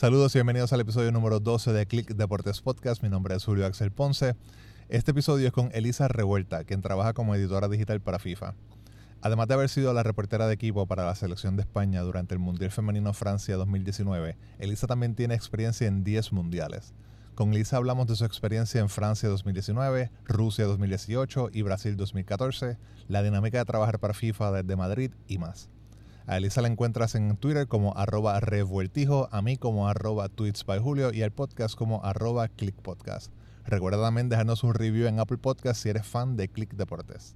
[0.00, 3.02] Saludos y bienvenidos al episodio número 12 de Click Deportes Podcast.
[3.02, 4.34] Mi nombre es Julio Axel Ponce.
[4.88, 8.54] Este episodio es con Elisa Revuelta, quien trabaja como editora digital para FIFA.
[9.20, 12.38] Además de haber sido la reportera de equipo para la selección de España durante el
[12.38, 16.94] Mundial Femenino Francia 2019, Elisa también tiene experiencia en 10 mundiales.
[17.34, 22.78] Con Elisa hablamos de su experiencia en Francia 2019, Rusia 2018 y Brasil 2014,
[23.08, 25.68] la dinámica de trabajar para FIFA desde Madrid y más.
[26.30, 30.78] A Elisa la encuentras en Twitter como arroba revueltijo, a mí como arroba tweets by
[30.78, 33.32] Julio y al podcast como arroba clickpodcast.
[33.64, 37.34] Recuerda también dejarnos un review en Apple Podcast si eres fan de Click Deportes.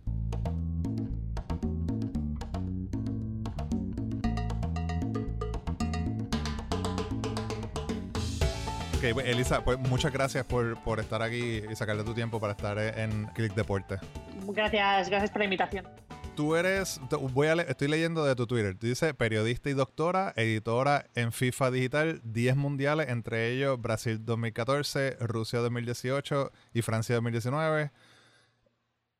[8.94, 12.52] Ok, pues, Elisa, pues muchas gracias por, por estar aquí y sacarle tu tiempo para
[12.52, 13.98] estar en Click Deportes.
[14.46, 16.03] Gracias, gracias por la invitación
[16.34, 17.00] tú eres,
[17.32, 21.70] voy a estoy leyendo de tu Twitter, tú dices periodista y doctora, editora en FIFA
[21.70, 27.90] Digital, 10 mundiales, entre ellos Brasil 2014, Rusia 2018 y Francia 2019.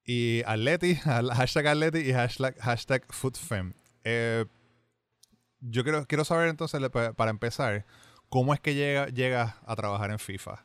[0.05, 3.75] Y Atleti, hashtag Atleti y hashtag, hashtag FoodFem.
[4.03, 4.45] Eh,
[5.61, 7.87] yo quiero, quiero saber entonces, para empezar,
[8.29, 10.65] ¿cómo es que llega, llegas a trabajar en FIFA?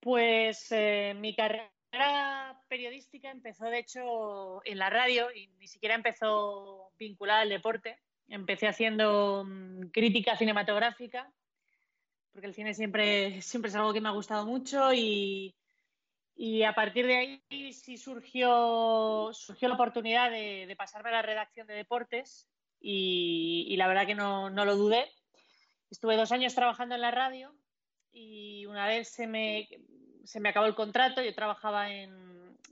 [0.00, 5.94] Pues eh, mi carrera carrera periodística empezó, de hecho, en la radio y ni siquiera
[5.94, 7.98] empezó vinculada al deporte.
[8.28, 11.30] Empecé haciendo mm, crítica cinematográfica,
[12.32, 15.54] porque el cine siempre, siempre es algo que me ha gustado mucho y,
[16.66, 21.74] a partir de ahí sí surgió, surgió la oportunidad de, pasarme a la redacción de
[21.74, 22.48] deportes
[22.80, 25.08] y, la verdad que no, no lo dudé.
[25.90, 27.54] Estuve dos años trabajando en la radio
[28.10, 29.68] y una vez se me,
[30.24, 32.12] se me acabó el contrato, yo trabajaba en,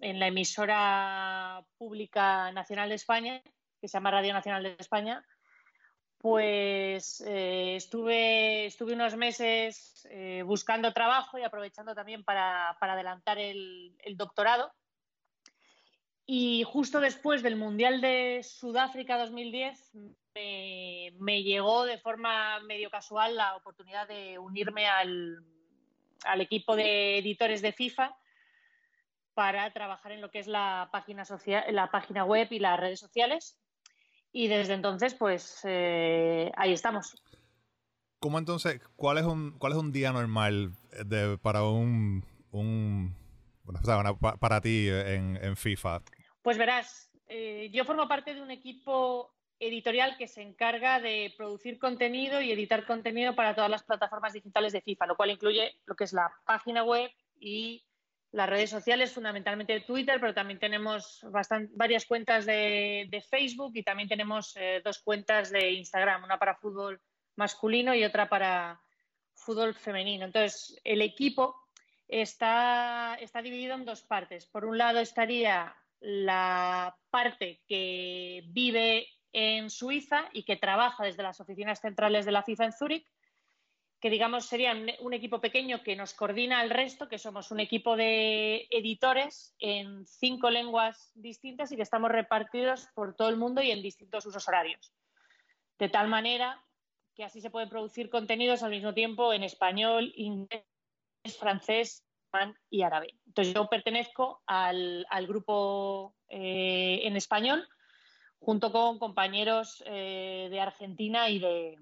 [0.00, 3.40] la emisora pública nacional de España,
[3.80, 5.24] que se llama Radio Nacional de España,
[6.18, 13.94] pues eh, estuve, estuve unos meses eh, buscando trabajo y aprovechando también para, adelantar el,
[14.16, 14.72] doctorado.
[16.26, 19.92] Y justo después del Mundial de Sudáfrica 2010
[21.18, 25.44] me llegó de forma medio casual la oportunidad de unirme al,
[26.24, 28.16] al equipo de editores de FIFA
[29.34, 33.00] para trabajar en lo que es la página, social, la página web y las redes
[33.00, 33.58] sociales.
[34.32, 37.22] Y desde entonces, pues eh, ahí estamos.
[38.18, 40.72] ¿Cómo entonces, cuál es un, cuál es un día normal
[41.04, 43.16] de, para un, un
[44.40, 46.02] para ti en, en, FIFA?
[46.40, 51.78] Pues verás, eh, yo formo parte de un equipo editorial que se encarga de producir
[51.78, 55.94] contenido y editar contenido para todas las plataformas digitales de FIFA, lo cual incluye lo
[55.94, 57.84] que es la página web y
[58.32, 61.24] las redes sociales, fundamentalmente Twitter, pero también tenemos
[61.74, 67.00] varias cuentas de, Facebook y también tenemos eh, dos cuentas de Instagram, una para fútbol
[67.36, 68.80] masculino y otra para
[69.34, 70.24] fútbol femenino.
[70.24, 71.54] Entonces, el equipo
[72.08, 74.46] está, está dividido en dos partes.
[74.46, 81.40] Por un lado estaría la parte que vive en Suiza y que trabaja desde las
[81.40, 83.06] oficinas centrales de la FIFA en Zúrich,
[84.00, 87.96] que digamos sería un equipo pequeño que nos coordina al resto, que somos un equipo
[87.96, 93.70] de editores en cinco lenguas distintas y que estamos repartidos por todo el mundo y
[93.70, 94.92] en distintos usos horarios.
[95.78, 96.60] De tal manera
[97.14, 100.64] que así se pueden producir contenidos al mismo tiempo en español, inglés,
[101.38, 102.04] francés,
[102.70, 103.14] y árabe.
[103.26, 107.68] Entonces yo pertenezco al, grupo eh, en español
[108.44, 111.78] junto con compañeros eh, de Argentina y de,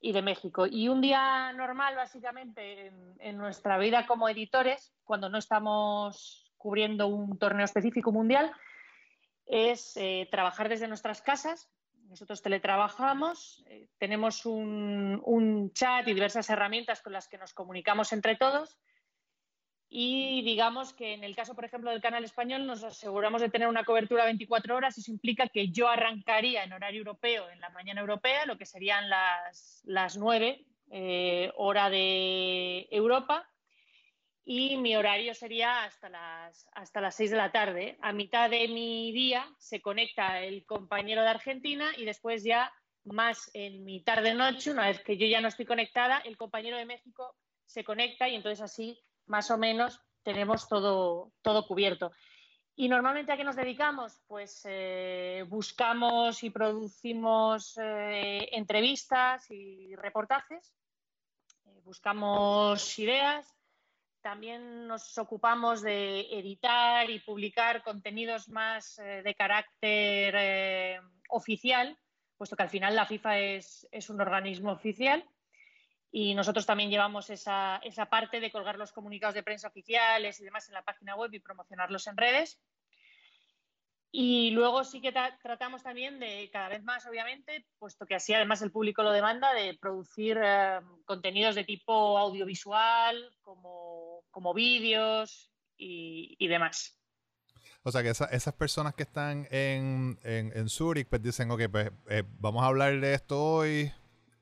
[0.00, 0.66] de, México.
[0.66, 7.36] Y un día normal, básicamente, en, nuestra vida como editores, cuando no estamos cubriendo un
[7.36, 8.52] torneo específico mundial,
[9.46, 11.68] es eh, trabajar desde nuestras casas.
[12.08, 18.12] Nosotros teletrabajamos, eh, tenemos un, un chat y diversas herramientas con las que nos comunicamos
[18.12, 18.78] entre todos
[19.96, 23.68] y digamos que en el caso, por ejemplo, del canal español, nos aseguramos de tener
[23.68, 24.98] una cobertura 24 horas.
[24.98, 29.08] Eso implica que yo arrancaría en horario europeo, en la mañana europea, lo que serían
[29.08, 33.48] las, las 9, eh, hora de Europa,
[34.44, 37.96] y mi horario sería hasta las, hasta las 6 de la tarde.
[38.00, 42.72] A mitad de mi día se conecta el compañero de Argentina y después ya
[43.04, 46.84] más en mi tarde-noche, una vez que yo ya no estoy conectada, el compañero de
[46.84, 52.12] México se conecta y entonces así más o menos tenemos todo, todo cubierto.
[52.76, 54.20] ¿Y normalmente a qué nos dedicamos?
[54.26, 60.74] Pues eh, buscamos y producimos eh, entrevistas y reportajes,
[61.66, 63.46] eh, buscamos ideas,
[64.22, 70.98] también nos ocupamos de editar y publicar contenidos más de carácter
[71.28, 71.98] oficial,
[72.38, 75.28] puesto que al final la FIFA es, es un organismo oficial
[76.16, 80.44] y nosotros también llevamos esa, esa parte de colgar los comunicados de prensa oficiales y
[80.44, 82.62] demás en la página web y promocionarlos en redes.
[84.12, 85.12] Y luego sí que
[85.42, 89.52] tratamos también de, cada vez más, obviamente, puesto que así además el público lo demanda,
[89.54, 96.96] de producir eh, contenidos de tipo audiovisual, como, como vídeos y, y, demás.
[97.82, 101.90] O sea que esas personas que están en, en, en, Zurich pues dicen, ok, pues
[102.08, 103.92] eh, vamos a hablar de esto hoy,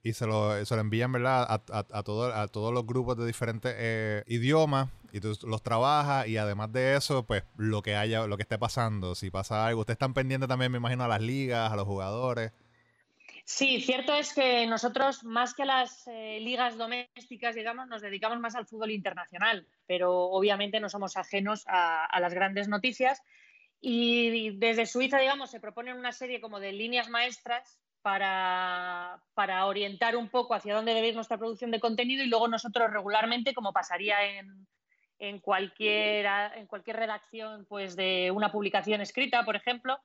[0.02, 1.46] y se lo, se lo envían, ¿verdad?
[1.49, 5.62] A, a, a, todo, a todos los grupos de diferentes eh, idiomas y tú los
[5.62, 9.66] trabajas y además de eso, pues lo que haya, lo que esté pasando, si pasa
[9.66, 12.52] algo, ustedes están pendientes también, me imagino, a las ligas, a los jugadores.
[13.44, 18.38] Sí, cierto es que nosotros, más que a las eh, ligas domésticas, digamos, nos dedicamos
[18.40, 23.20] más al fútbol internacional, pero obviamente no somos ajenos a, a las grandes noticias.
[23.81, 29.20] Y desde Suiza, digamos, se proponen una serie como de líneas maestras para,
[29.64, 33.54] orientar un poco hacia dónde debe ir nuestra producción de contenido y luego nosotros regularmente,
[33.54, 34.66] como pasaría en,
[35.19, 36.26] en, cualquier,
[36.56, 39.99] en cualquier redacción pues, de una publicación escrita, por ejemplo,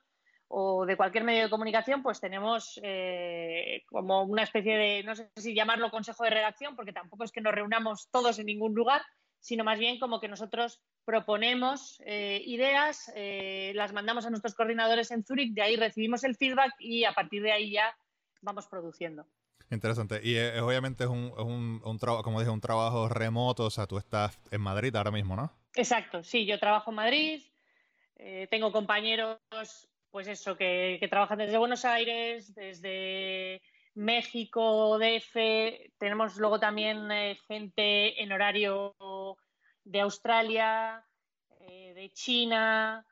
[0.50, 5.30] o de cualquier medio de comunicación, pues tenemos eh, como una especie de, no sé
[5.36, 9.02] si llamarlo consejo de redacción, porque tampoco es que nos reunamos todos en ningún lugar,
[9.40, 15.10] sino más bien como que nosotros proponemos eh, ideas, eh, las mandamos a nuestros coordinadores
[15.12, 17.98] en Zurich, de ahí recibimos el feedback y a partir de ahí ya
[18.42, 19.26] vamos produciendo.
[19.72, 20.20] Interesante.
[20.22, 23.88] Y es, obviamente es un, un, un trabajo, como dije, un trabajo remoto, o sea,
[23.88, 25.54] tú estás en Madrid ahora mismo, ¿no?
[25.76, 27.42] Exacto, sí, yo trabajo en Madrid,
[28.18, 29.40] eh, tengo compañeros,
[30.12, 33.62] pues eso, que, que trabajan desde Buenos Aires, desde
[33.94, 35.36] México, DF,
[35.98, 38.94] tenemos luego también eh, gente en horario
[39.88, 41.04] de Australia,
[41.62, 43.06] eh, de China,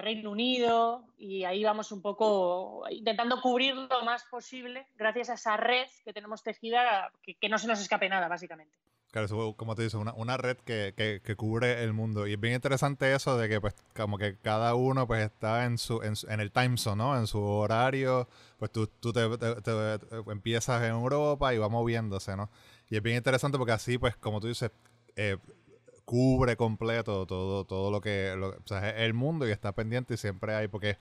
[0.00, 5.56] Reino Unido, y ahí vamos un poco intentando cubrir lo más posible gracias a esa
[5.58, 8.74] red que tenemos tejida, que, que no se nos escape nada, básicamente.
[9.12, 12.26] Claro, eso, como te dices, una, una red que, que, que, cubre el mundo.
[12.26, 15.76] Y es bien interesante eso de que pues como que cada uno pues está en
[15.76, 17.18] su en, en el time zone, ¿no?
[17.18, 18.26] En su horario.
[18.56, 19.98] Pues tú, tú te, te, te,
[20.32, 22.48] empiezas en Europa y va moviéndose, ¿no?
[22.88, 24.70] Y es bien interesante porque así, pues como tú dices,
[25.16, 25.36] eh,
[26.04, 30.16] cubre completo todo, todo lo que, lo, o sea, el mundo y está pendiente y
[30.16, 30.98] siempre hay, porque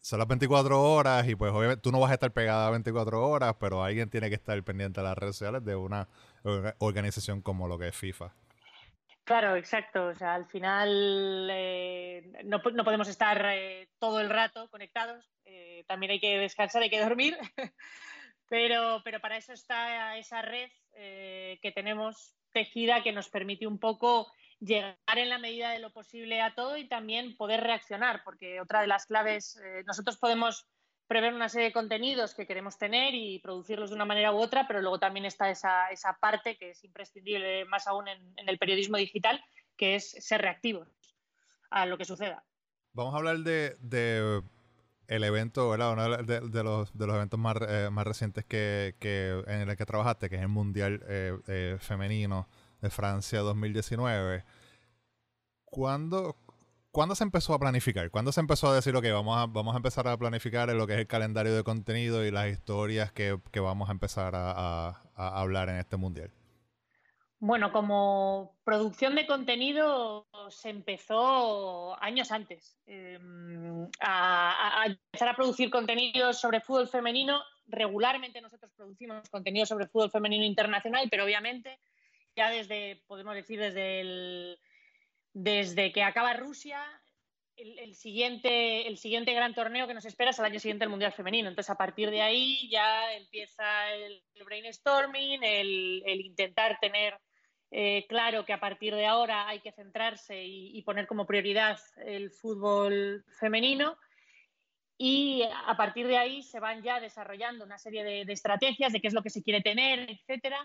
[0.00, 3.56] son las 24 horas y pues obviamente tú no vas a estar pegada 24 horas,
[3.58, 6.08] pero alguien tiene que estar pendiente de las redes sociales de una
[6.78, 8.32] organización como lo que es FIFA.
[9.28, 10.06] Claro, exacto.
[10.06, 15.30] O sea, al final eh, no, no, podemos estar eh, todo el rato conectados.
[15.44, 17.36] Eh, también hay que descansar, hay que dormir.
[18.48, 24.32] pero, pero para eso está esa red que tenemos tejida que nos permite un poco
[24.60, 28.80] llegar en la medida de lo posible a todo y también poder reaccionar, porque otra
[28.80, 30.66] de las claves, eh, nosotros podemos
[31.06, 34.66] prever una serie de contenidos que queremos tener y producirlos de una manera u otra,
[34.68, 38.58] pero luego también está esa, esa parte que es imprescindible, más aún en, en, el
[38.58, 39.42] periodismo digital,
[39.76, 40.88] que es ser reactivos
[41.70, 42.44] a lo que suceda.
[42.92, 44.42] Vamos a hablar de, de
[45.06, 45.92] el evento, ¿verdad?
[45.92, 49.76] Uno de, de, los, de los eventos más, eh, más recientes que, que, en el
[49.76, 52.48] que trabajaste, que es el Mundial eh, eh, Femenino
[52.80, 54.44] de Francia 2019.
[55.64, 56.36] ¿Cuándo,
[56.90, 58.10] ¿Cuándo se empezó a planificar?
[58.10, 60.94] ¿Cuándo se empezó a decir, ok, vamos a, vamos a empezar a planificar lo que
[60.94, 65.02] es el calendario de contenido y las historias que, que vamos a empezar a, a,
[65.14, 66.32] a, hablar en este mundial?
[67.40, 73.18] Bueno, como producción de contenido se empezó años antes eh,
[74.00, 77.40] a, empezar a producir contenidos sobre fútbol femenino.
[77.68, 81.78] Regularmente nosotros producimos contenido sobre fútbol femenino internacional, pero obviamente
[82.38, 84.56] ya desde, podemos decir, desde,
[85.32, 86.80] desde que acaba Rusia,
[87.56, 91.12] el, siguiente, el siguiente gran torneo que nos espera es el año siguiente el Mundial
[91.12, 91.48] Femenino.
[91.48, 97.18] Entonces, a partir de ahí ya empieza el, brainstorming, el, intentar tener
[97.72, 102.30] eh, claro que a partir de ahora hay que centrarse y, poner como prioridad el
[102.30, 103.98] fútbol femenino.
[104.96, 109.00] Y a partir de ahí se van ya desarrollando una serie de, de estrategias de
[109.00, 110.64] qué es lo que se quiere tener, etcétera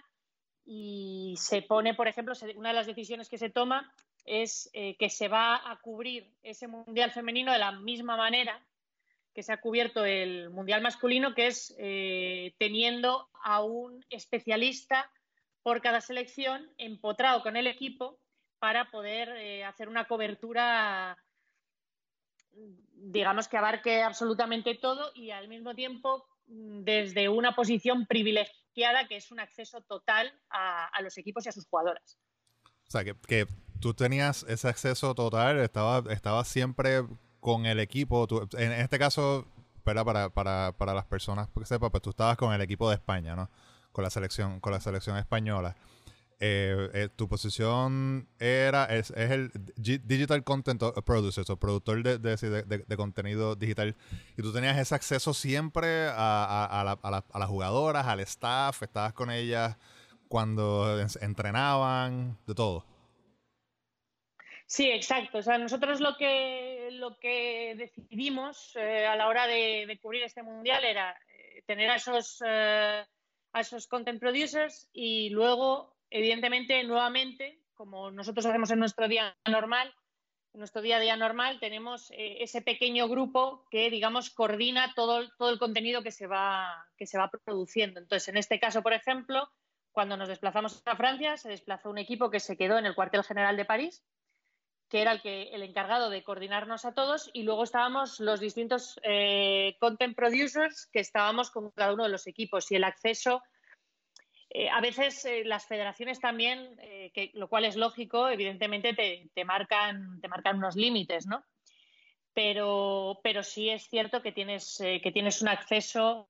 [0.65, 3.91] y se pone, por ejemplo, una de las decisiones que se toma
[4.25, 8.65] es eh, que se va a cubrir ese mundial femenino de la misma manera
[9.34, 15.12] que se ha cubierto el mundial masculino, que es eh, teniendo a un especialista
[15.63, 18.20] por cada selección empotrado con el equipo
[18.60, 21.17] para poder eh, hacer una cobertura,
[22.93, 29.32] digamos que abarque absolutamente todo y al mismo tiempo desde una posición privilegiada que es
[29.32, 32.18] un acceso total a, a los equipos y a sus jugadoras.
[32.88, 33.48] O sea, que, que
[33.80, 37.03] tú tenías ese acceso total, estaba, estaba siempre
[37.39, 38.27] con el equipo.
[38.53, 39.48] En este caso,
[39.84, 43.36] para, para, para, las personas que sepan, pues tú estabas con el equipo de España,
[43.36, 43.50] ¿no?
[43.92, 45.75] con la selección, con la selección española.
[46.46, 53.56] Eh, eh, tu posición era es, el Digital Content Producer, o productor de, de, contenido
[53.56, 53.96] digital.
[54.38, 56.98] Y tú tenías ese acceso siempre a,
[57.34, 59.78] las jugadoras, al staff, estabas con ellas
[60.28, 62.86] cuando entrenaban, de todo.
[64.66, 65.38] Sí, exacto.
[65.38, 70.44] O sea, nosotros lo que, lo que decidimos eh, a la hora de, cubrir este
[70.44, 71.18] mundial era
[71.68, 73.08] tener a esos, a
[73.62, 79.93] esos content producers y luego evidentemente, nuevamente, como nosotros hacemos en nuestro día normal,
[80.53, 85.27] en nuestro día a día normal tenemos eh, ese pequeño grupo que, digamos, coordina todo,
[85.38, 88.00] todo el contenido que se, va, que se va produciendo.
[88.00, 89.50] Entonces, en este caso, por ejemplo,
[89.91, 93.24] cuando nos desplazamos a Francia, se desplazó un equipo que se quedó en el cuartel
[93.24, 94.03] general de París,
[94.89, 99.00] que era el, que, el encargado de coordinarnos a todos, y luego estábamos los distintos
[99.01, 103.41] eh, content producers que estábamos con cada uno de los equipos y el acceso
[104.56, 109.46] eh, a veces eh, las federaciones también, eh, que, lo cual es lógico, evidentemente te,
[109.46, 111.44] marcan, te marcan unos límites, ¿no?
[112.36, 116.30] Pero, pero sí es cierto que tienes, que tienes un acceso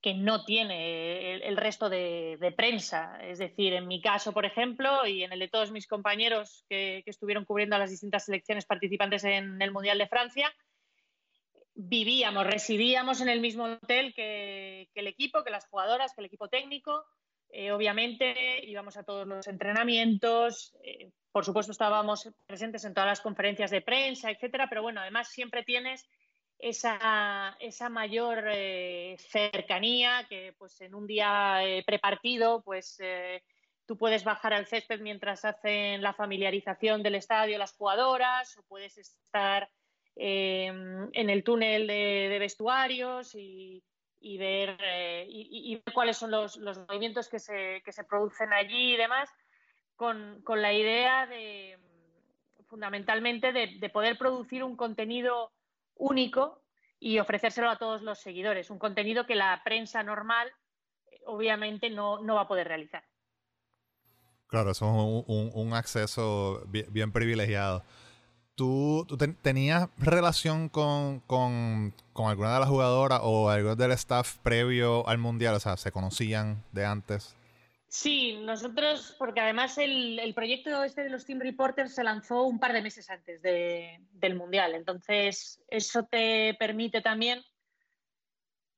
[0.00, 3.18] que no tiene el, resto de, prensa.
[3.22, 7.02] Es decir, en mi caso, por ejemplo, y en el de todos mis compañeros que,
[7.06, 10.52] estuvieron cubriendo a las distintas selecciones participantes en el Mundial de Francia,
[11.74, 16.26] vivíamos, residíamos en el mismo hotel que, que el equipo, que las jugadoras, que el
[16.26, 17.04] equipo técnico
[17.50, 23.20] eh, obviamente íbamos a todos los entrenamientos, eh, por supuesto estábamos presentes en todas las
[23.20, 26.08] conferencias de prensa, etcétera, pero bueno, además siempre tienes
[26.58, 32.98] esa, esa mayor eh, cercanía que pues en un día prepartido pues
[33.84, 38.96] tú puedes bajar al césped mientras hacen la familiarización del estadio las jugadoras o puedes
[38.96, 39.68] estar
[40.14, 43.84] en el túnel de vestuarios y,
[44.20, 48.96] y ver, eh, y, cuáles son los, movimientos que se, que se, producen allí y
[48.96, 49.30] demás,
[49.94, 51.78] con, con la idea de,
[52.66, 55.52] fundamentalmente, de, poder producir un contenido
[55.94, 56.62] único
[56.98, 60.50] y ofrecérselo a todos los seguidores, un contenido que la prensa normal
[61.06, 63.04] eh, obviamente no, no va a poder realizar.
[64.48, 67.84] Claro, eso es un, un, acceso bien, bien privilegiado.
[68.56, 69.06] ¿Tú,
[69.42, 71.22] tenías relación con,
[72.14, 75.54] alguna de las jugadoras o algo del staff previo al Mundial?
[75.54, 77.36] O sea, ¿se conocían de antes?
[77.88, 82.72] Sí, nosotros, porque además el, proyecto este de los Team Reporters se lanzó un par
[82.72, 84.74] de meses antes del Mundial.
[84.74, 87.44] Entonces, eso te permite también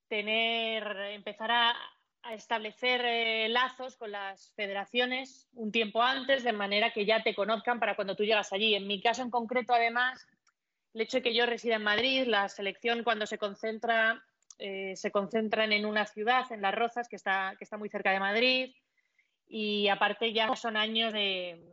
[0.08, 1.76] tener, empezar a,
[2.28, 7.35] a establecer eh, lazos con las federaciones un tiempo antes, de manera que ya te
[7.35, 8.75] conozcan para cuando tú llegas allí.
[8.75, 10.26] En mi caso en concreto, además,
[10.92, 14.23] el hecho de que yo resida en Madrid, la selección cuando se concentra,
[14.58, 18.11] eh, se concentran en una ciudad, en Las Rozas, que está, que está muy cerca
[18.11, 18.75] de Madrid,
[19.47, 21.64] y aparte ya son años de,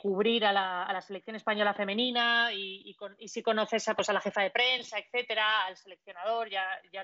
[0.00, 4.50] cubrir a la, selección española femenina y, si conoces a, pues, a la jefa de
[4.50, 7.02] prensa, etcétera, al seleccionador, ya, ya,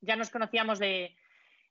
[0.00, 1.16] ya nos conocíamos de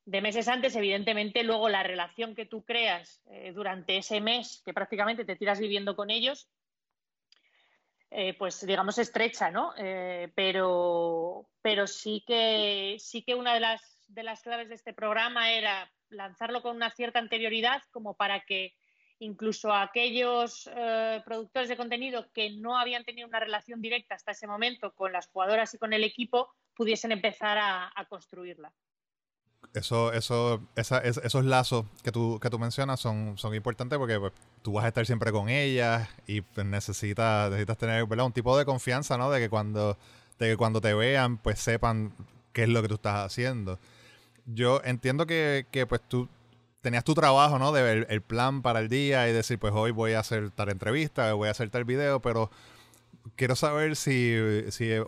[0.08, 4.74] de meses antes, evidentemente, luego la relación que tú creas eh, durante ese mes, que
[4.74, 6.48] prácticamente te tiras viviendo con ellos,
[8.10, 9.74] eh, pues digamos estrecha, ¿no?
[9.78, 14.94] Eh, pero, pero sí que sí que una de las, de las claves de este
[14.94, 18.76] programa era lanzarlo con una cierta anterioridad, como para que
[19.20, 20.70] incluso aquellos
[21.26, 25.28] productores de contenido que no habían tenido una relación directa hasta ese momento con las
[25.28, 28.72] jugadoras y con el equipo pudiesen empezar a construirla
[29.78, 34.74] eso, eso, esos lazos que tú, que tú mencionas son, son importantes porque pues, tú
[34.74, 39.18] vas a estar siempre con ellas y pues, necesitas, necesitas tener un tipo de confianza,
[39.18, 39.30] ¿no?
[39.30, 39.98] De que cuando,
[40.40, 42.14] de que cuando te vean, pues sepan
[42.54, 43.80] qué es lo que tú estás haciendo.
[44.46, 46.28] Yo entiendo que, que pues tú
[46.82, 47.72] tenías tu trabajo, ¿no?
[47.72, 50.70] De ver el plan para el día y decir, pues hoy voy a hacer tal
[50.70, 52.50] entrevista, voy a hacer tal video, pero
[53.36, 54.36] quiero saber si,
[54.70, 55.04] si eh,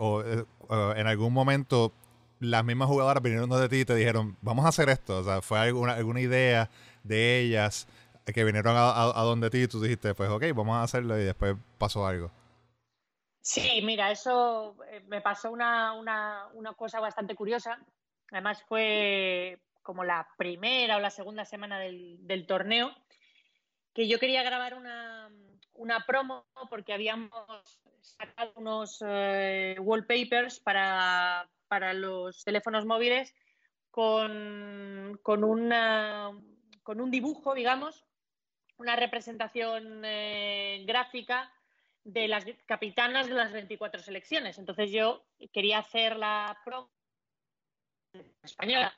[0.96, 1.94] en algún momento
[2.40, 5.20] las mismas jugadoras vinieron de ti y te dijeron, vamos a hacer esto.
[5.20, 6.70] O sea, fue alguna, alguna idea
[7.04, 7.88] de ellas
[8.34, 11.56] que vinieron a, donde ti y tú dijiste, pues ok, vamos a hacerlo y después
[11.78, 12.32] pasó algo.
[13.42, 17.80] Sí, mira, eso eh, me pasó una, cosa bastante curiosa.
[18.32, 22.94] Además fue como la primera o la segunda semana del, torneo,
[23.94, 27.32] que yo quería grabar una, promo porque habíamos
[28.02, 33.34] sacado unos eh, wallpapers para, para los teléfonos móviles
[33.90, 35.42] con, con,
[36.84, 38.04] con un dibujo, digamos,
[38.78, 41.54] una representación eh, gráfica
[42.04, 44.58] de las capitanas de las 24 selecciones.
[44.58, 45.24] Entonces yo
[45.54, 46.90] quería hacer la pro
[48.44, 48.94] española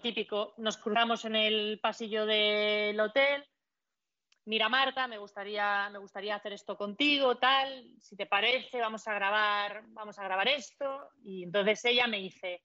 [0.00, 3.44] típico, nos cruzamos en el pasillo del hotel.
[4.48, 7.84] Mira, Marta, me gustaría, me gustaría hacer esto contigo, tal.
[8.00, 11.10] Si te parece, vamos a grabar, vamos a grabar esto.
[11.22, 12.62] Y entonces ella me dice,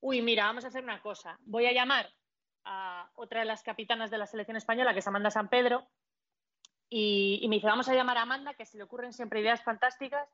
[0.00, 1.38] uy, mira, vamos a hacer una cosa.
[1.40, 2.08] Voy a llamar
[2.64, 5.88] a otra de las capitanas de la selección española, que es Amanda San Pedro,
[6.88, 9.64] y, y me dice, vamos a llamar a Amanda, que se le ocurren siempre ideas
[9.64, 10.28] fantásticas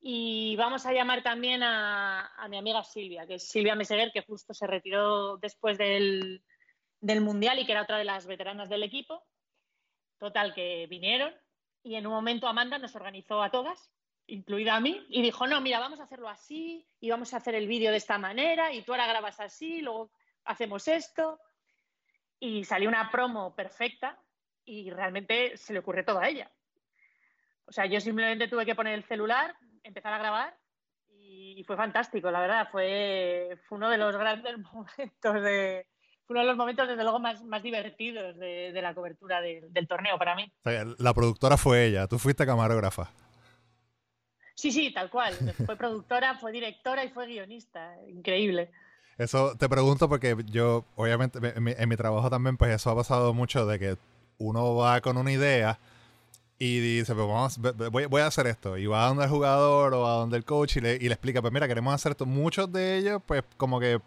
[0.00, 4.54] y vamos a llamar también a, mi amiga Silvia, que es Silvia Meseguer, que justo
[4.54, 6.42] se retiró después del,
[7.00, 9.24] Mundial y que era otra de las veteranas del equipo.
[10.18, 11.32] Total, que vinieron
[11.82, 13.90] y en un momento Amanda nos organizó a todas,
[14.26, 17.54] incluida a mí, y dijo, no, mira, vamos a hacerlo así y vamos a hacer
[17.54, 20.10] el vídeo de esta manera y tú ahora grabas así, luego
[20.44, 21.40] hacemos esto.
[22.40, 24.20] Y salió una promo perfecta
[24.64, 26.50] y realmente se le ocurrió todo a ella.
[27.64, 30.56] O sea, yo simplemente tuve que poner el celular, empezar a grabar
[31.08, 32.68] y, fue fantástico, la verdad.
[32.70, 35.86] Fue, fue uno de los grandes momentos de,
[36.28, 40.34] uno de los momentos, desde luego, más, más divertidos de, la cobertura del torneo para
[40.34, 40.50] mí.
[40.98, 43.10] la productora fue ella, tú fuiste camarógrafa.
[44.54, 45.34] Sí, sí, tal cual.
[45.66, 47.94] Fue productora, fue directora y fue guionista.
[48.08, 48.72] Increíble.
[49.16, 52.96] Eso te pregunto porque yo, obviamente, en mi, en mi, trabajo también, pues eso ha
[52.96, 53.96] pasado mucho de que
[54.38, 55.78] uno va con una idea
[56.58, 57.60] y dice, pues vamos,
[58.10, 58.76] voy, a hacer esto.
[58.76, 61.14] Y va a donde el jugador o a donde el coach y le, y le
[61.14, 62.26] explica, pues mira, queremos hacer esto.
[62.26, 64.00] Muchos de ellos, pues como que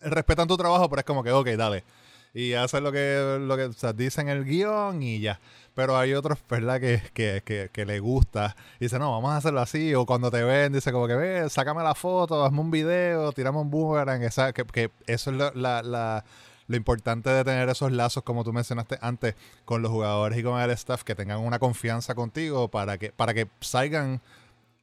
[0.00, 1.84] respetan tu trabajo, pero es como que, ok, dale.
[2.32, 5.40] Y hacen lo que, lo que dicen el guion y ya.
[5.74, 6.80] Pero hay otros, ¿verdad?
[6.80, 8.56] Que, que, que, que le gusta.
[8.78, 9.94] Y dice, no, vamos a hacerlo así.
[9.94, 13.58] O cuando te ven, dice como que, ve, sácame la foto, hazme un video, tirame
[13.58, 14.22] un boomerang.
[14.22, 16.24] Esa, que, que eso es la, la
[16.70, 20.60] lo importante de tener esos lazos, como tú mencionaste antes, con los jugadores y con
[20.60, 24.20] el staff, que tengan una confianza contigo para que, para que salgan,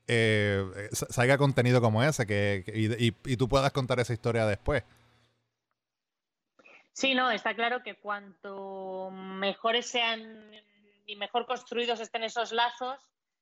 [0.06, 2.66] eh, salga contenido como ese que,
[3.24, 4.84] y, tú puedas contar esa historia después.
[6.98, 10.52] Sí, no, está claro que cuanto mejores sean
[11.06, 13.00] y mejor construidos estén esos lazos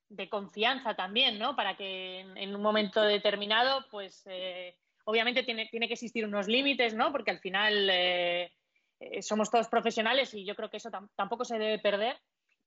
[0.09, 1.55] de confianza también, ¿no?
[1.55, 4.75] Para que en, un momento determinado, pues eh,
[5.07, 7.11] Obviamente tiene, tiene que existir unos límites, ¿no?
[7.11, 8.51] Porque al final eh,
[8.99, 12.19] eh, somos todos profesionales y yo creo que eso tampoco se debe perder,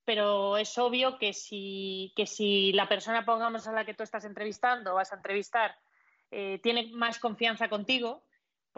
[0.05, 4.25] pero es obvio que si, que si la persona, pongamos a la que tú estás
[4.25, 5.77] entrevistando vas a entrevistar,
[6.31, 8.23] eh, tiene más confianza contigo,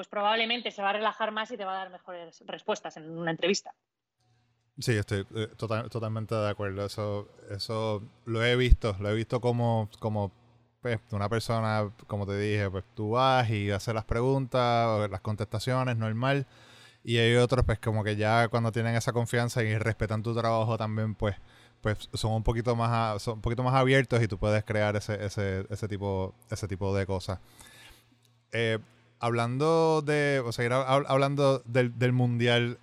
[0.00, 3.18] pues probablemente se va a relajar más y te va a dar mejores respuestas en
[3.18, 3.74] una entrevista.
[4.78, 5.26] Sí, estoy
[5.58, 6.86] totalmente de acuerdo.
[6.86, 10.32] Eso, eso lo he visto, lo he visto como, como
[10.80, 15.98] pues, una persona, como te dije, pues tú vas y haces las preguntas, las contestaciones,
[15.98, 16.46] normal.
[17.04, 20.78] Y hay otros, pues como que ya cuando tienen esa confianza y respetan tu trabajo
[20.78, 21.36] también, pues,
[21.82, 25.22] pues son un poquito más son un poquito más abiertos y tú puedes crear ese,
[25.22, 27.38] ese, ese tipo, ese tipo de cosas.
[28.52, 28.78] Eh,
[29.20, 32.78] hablando de, o sea, hablando del, mundial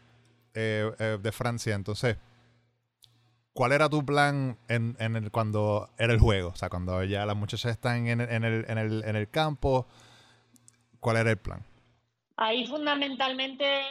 [0.53, 2.17] eh, eh, de Francia, entonces,
[3.53, 6.49] ¿cuál era tu plan en, el, cuando era el juego?
[6.49, 9.87] O sea, cuando ya las muchachas están en, el, campo,
[10.99, 11.65] ¿cuál era el plan?
[12.37, 13.81] Ahí fundamentalmente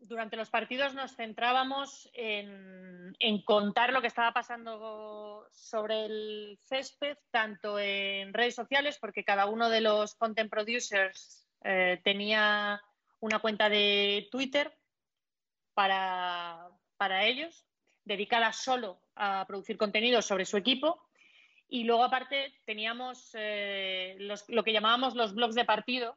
[0.00, 3.14] durante los partidos nos centrábamos en,
[3.44, 9.68] contar lo que estaba pasando sobre el césped, tanto en redes sociales, porque cada uno
[9.68, 12.82] de los content producers eh, tenía
[13.20, 14.76] una cuenta de Twitter
[15.74, 17.66] para, para ellos,
[18.04, 21.08] dedicada solo a producir contenido sobre su equipo.
[21.68, 24.16] Y luego, aparte, teníamos eh,
[24.48, 26.16] lo que llamábamos los blogs de partido,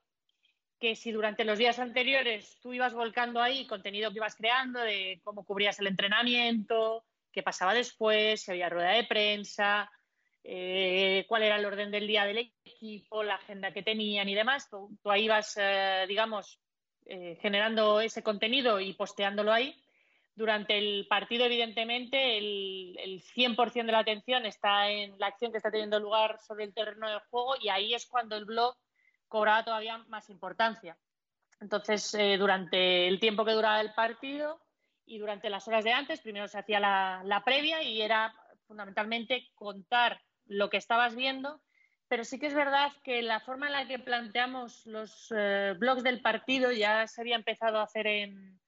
[0.80, 5.22] que si durante los días anteriores tú ibas volcando ahí contenido que ibas creando de
[5.24, 9.92] cómo cubrías el entrenamiento, qué pasaba después, si había rueda de prensa,
[10.44, 14.70] eh, cuál era el orden del día del equipo, la agenda que tenían y demás,
[14.70, 16.60] tú, ahí ibas, eh, digamos,
[17.42, 19.76] generando ese contenido y posteándolo ahí
[20.36, 25.58] durante el partido, evidentemente, el, el 100% de la atención está en la acción que
[25.58, 28.76] está teniendo lugar sobre el terreno de juego y ahí es cuando el blog
[29.28, 30.98] cobraba todavía más importancia.
[31.60, 34.60] Entonces, eh, durante el tiempo que duraba el partido
[35.06, 38.34] y durante las horas de antes, primero se hacía la, previa y era
[38.66, 41.62] fundamentalmente contar lo que estabas viendo,
[42.08, 46.04] pero sí que es verdad que la forma en la que planteamos los eh, blogs
[46.04, 48.60] del partido ya se había empezado a hacer en,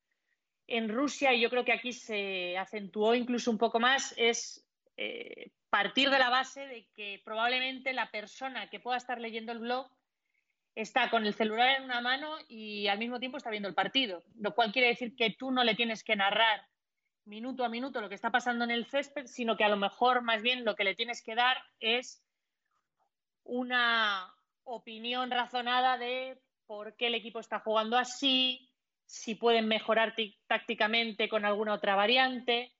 [0.67, 4.65] en Rusia, y yo creo que aquí se acentuó incluso un poco más, es
[4.97, 9.57] eh, partir de la base de que probablemente la persona que pueda estar leyendo el
[9.59, 9.89] blog
[10.75, 14.23] está con el celular en una mano y al mismo tiempo está viendo el partido,
[14.39, 16.67] lo cual quiere decir que tú no le tienes que narrar
[17.25, 20.21] minuto a minuto lo que está pasando en el césped, sino que a lo mejor
[20.21, 22.23] más bien lo que le tienes que dar es
[23.43, 24.33] una
[24.63, 28.69] opinión razonada de por qué el equipo está jugando así,
[29.05, 30.15] si pueden mejorar
[30.47, 32.73] tácticamente con alguna otra variante,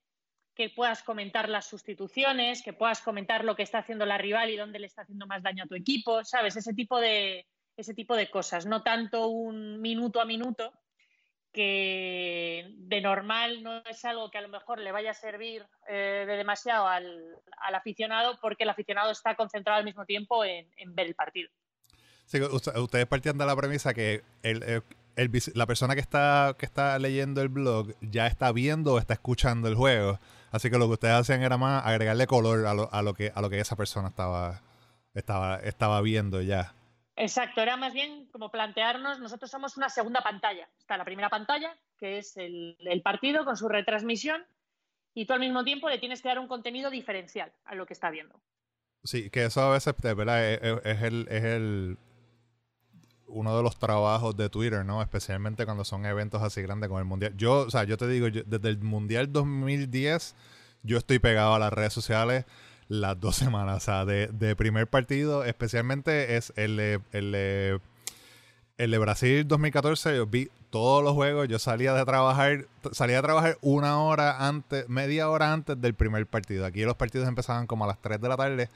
[0.54, 4.56] que puedas comentar las sustituciones, que puedas comentar lo que está haciendo la rival y
[4.56, 6.56] dónde le está haciendo más daño a tu equipo, ¿sabes?
[6.56, 10.72] Ese tipo de, ese tipo de cosas, no tanto un minuto a minuto,
[11.54, 16.24] que de normal no es algo que a lo mejor le vaya a servir eh,
[16.26, 17.38] de demasiado al,
[17.72, 21.48] aficionado, porque el aficionado está concentrado al mismo tiempo en, ver el partido.
[22.26, 24.82] Sí, ustedes partían de la premisa que el,
[25.54, 29.68] la persona que está, que está leyendo el blog ya está viendo o está escuchando
[29.68, 30.18] el juego.
[30.50, 33.32] Así que lo que ustedes hacían era más agregarle color a lo, a lo, que,
[33.34, 34.62] a lo que esa persona estaba,
[35.14, 36.74] estaba, estaba viendo ya.
[37.16, 40.68] Exacto, era más bien como plantearnos, nosotros somos una segunda pantalla.
[40.78, 44.44] Está la primera pantalla, que es el, partido con su retransmisión,
[45.14, 47.92] y tú al mismo tiempo le tienes que dar un contenido diferencial a lo que
[47.92, 48.40] está viendo.
[49.04, 50.44] Sí, que eso a veces, ¿verdad?
[50.44, 51.98] Es, el, es el
[53.26, 55.00] uno de los trabajos de Twitter, ¿no?
[55.00, 57.36] Especialmente cuando son eventos así grandes como el Mundial.
[57.36, 60.34] Yo, o sea, yo te digo, desde el Mundial 2010,
[60.82, 62.44] yo estoy pegado a las redes sociales
[62.88, 63.76] las dos semanas.
[63.76, 67.80] O sea, de, primer partido, especialmente es el de, el,
[68.78, 70.16] el de Brasil 2014.
[70.16, 71.48] Yo vi todos los juegos.
[71.48, 76.26] Yo salía de trabajar, salía de trabajar una hora antes, media hora antes del primer
[76.26, 76.66] partido.
[76.66, 78.68] Aquí los partidos empezaban como a las 3 de la tarde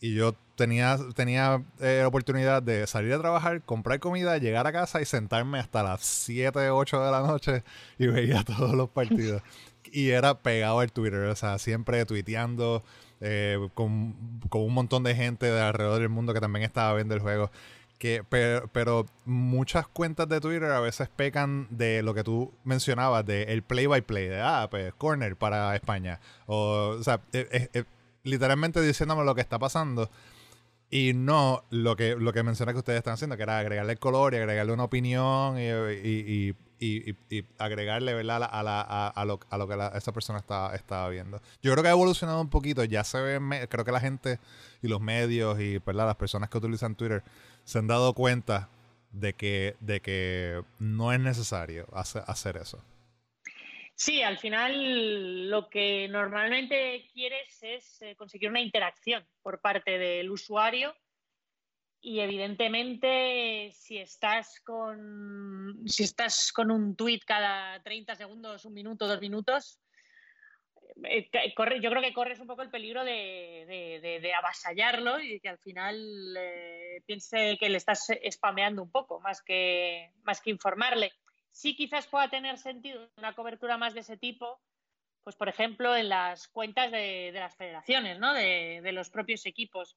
[0.00, 5.00] y yo tenía, tenía eh, oportunidad de salir a trabajar, comprar comida, llegar a casa
[5.00, 7.64] y sentarme hasta las 7, 8 de la noche
[7.98, 9.42] y veía todos los partidos.
[9.84, 12.84] y era pegado al Twitter, o sea, siempre tuiteando
[13.20, 14.14] eh, con,
[14.50, 17.50] un montón de gente de alrededor del mundo que también estaba viendo el juego.
[17.98, 23.26] Que, pero, pero, muchas cuentas de Twitter a veces pecan de lo que tú mencionabas,
[23.26, 26.20] de el play by play, de ah, pues corner para España.
[26.46, 27.84] O, o sea, eh,
[28.22, 30.10] literalmente diciéndome lo que está pasando.
[30.90, 34.32] Y no lo que, lo que menciona que ustedes están haciendo, que era agregarle color
[34.32, 36.54] y agregarle una opinión y,
[37.58, 38.42] agregarle ¿verdad?
[38.42, 41.40] A, a, lo, que esa persona estaba, viendo.
[41.62, 42.84] Yo creo que ha evolucionado un poquito.
[42.84, 44.38] Ya se ve, creo que la gente
[44.82, 47.22] y los medios y las personas que utilizan Twitter
[47.64, 48.68] se han dado cuenta
[49.12, 52.82] de que, de que no es necesario hacer eso.
[53.94, 60.30] Sí, al final lo que normalmente quieres es eh, conseguir una interacción por parte del
[60.30, 60.94] usuario
[62.00, 69.06] y evidentemente si estás con si estás con un tweet cada 30 segundos, un minuto,
[69.06, 69.80] dos minutos,
[71.04, 71.30] eh,
[71.80, 77.02] yo creo que corres un poco el peligro de, avasallarlo y que al final eh,
[77.06, 81.12] piense que le estás spameando un poco más que, más que informarle
[81.58, 84.60] sí quizás pueda tener sentido una cobertura más de ese tipo,
[85.24, 88.32] pues por ejemplo en las cuentas de, las federaciones, ¿no?
[88.32, 89.96] de, los propios equipos.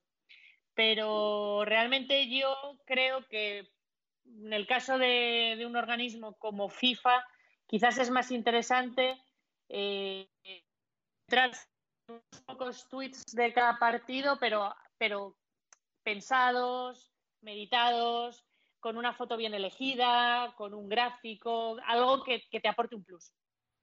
[0.84, 2.56] Pero realmente yo
[2.88, 3.72] creo que
[4.26, 7.24] en el caso de, un organismo como FIFA,
[7.68, 9.22] quizás es más interesante
[9.70, 10.28] eh,
[11.28, 11.70] tras
[12.08, 15.38] unos pocos tweets de cada partido, pero, pero
[16.02, 18.44] pensados, meditados,
[18.80, 23.32] con una foto bien elegida, con un gráfico, algo que, te aporte un plus.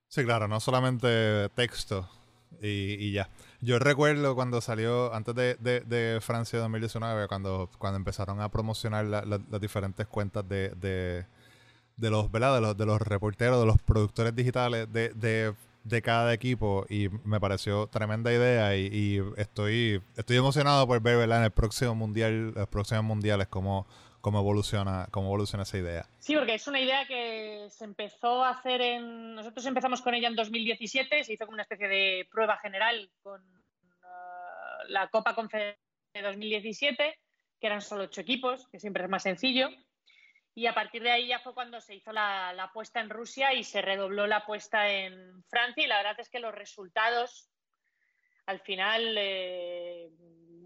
[0.08, 2.10] Sí, claro, no solamente texto
[2.60, 3.28] y, ya.
[3.60, 9.60] Yo recuerdo cuando salió, antes de, de, Francia 2019, cuando, cuando empezaron a promocionar las
[9.60, 10.70] diferentes cuentas de,
[11.96, 12.54] de, los, ¿verdad?
[12.54, 17.40] De los, de los reporteros, de los productores digitales de, de, cada equipo y me
[17.40, 21.38] pareció tremenda idea y, estoy, estoy emocionado por ver ¿verdad?
[21.38, 23.86] en el próximo mundial, los próximos mundiales cómo
[24.20, 26.06] cómo evoluciona, cómo evoluciona esa idea.
[26.18, 29.34] Sí, porque es una idea que se empezó a hacer en.
[29.34, 33.40] Nosotros empezamos con ella en 2017, se hizo como una especie de prueba general con
[33.42, 35.78] uh, la Copa Confederación
[36.14, 37.18] de 2017,
[37.60, 39.68] que eran solo ocho equipos, que siempre es más sencillo.
[40.54, 43.62] Y a partir de ahí ya fue cuando se hizo la, apuesta en Rusia y
[43.62, 45.84] se redobló la apuesta en Francia.
[45.84, 47.48] Y la verdad es que los resultados,
[48.44, 50.10] al final, eh,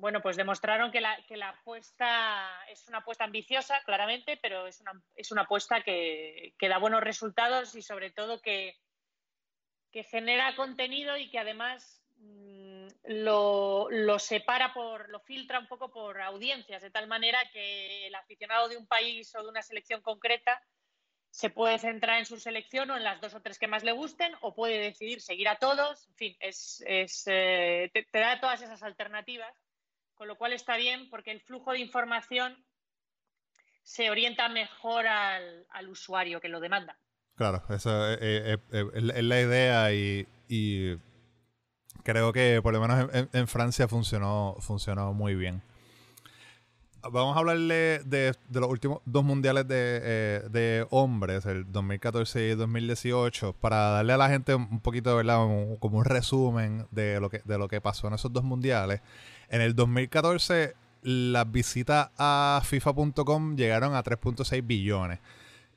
[0.03, 4.81] bueno, pues demostraron que la, que la apuesta es una apuesta ambiciosa, claramente, pero es
[4.81, 8.77] una, es una apuesta que, da buenos resultados y sobre todo que,
[9.93, 15.93] que genera contenido y que además mm, lo, lo, separa por, lo filtra un poco
[15.93, 20.03] por audiencias, de tal manera que el aficionado de un país o de una selección
[20.03, 20.61] concreta
[21.31, 23.93] se puede centrar en su selección o en las dos o tres que más le
[23.93, 26.09] gusten, o puede decidir seguir a todos.
[26.09, 29.55] En fin, es, es eh, te da todas esas alternativas
[30.22, 32.56] con lo cual está bien porque el flujo de información
[33.82, 36.96] se orienta mejor al, usuario que lo demanda.
[37.35, 40.96] Claro, esa es, la idea y,
[42.04, 45.61] creo que por lo menos en, Francia funcionó, funcionó muy bien.
[47.02, 52.54] vamos a hablarle de, los últimos dos mundiales de, eh, de, hombres, el 2014 y
[52.54, 55.38] 2018, para darle a la gente un poquito, ¿verdad?
[55.80, 59.00] como un resumen de lo, que, de lo que pasó en esos dos mundiales.
[59.53, 65.21] En el 2014, las visitas a FIFA.com llegaron a 3.6 billones.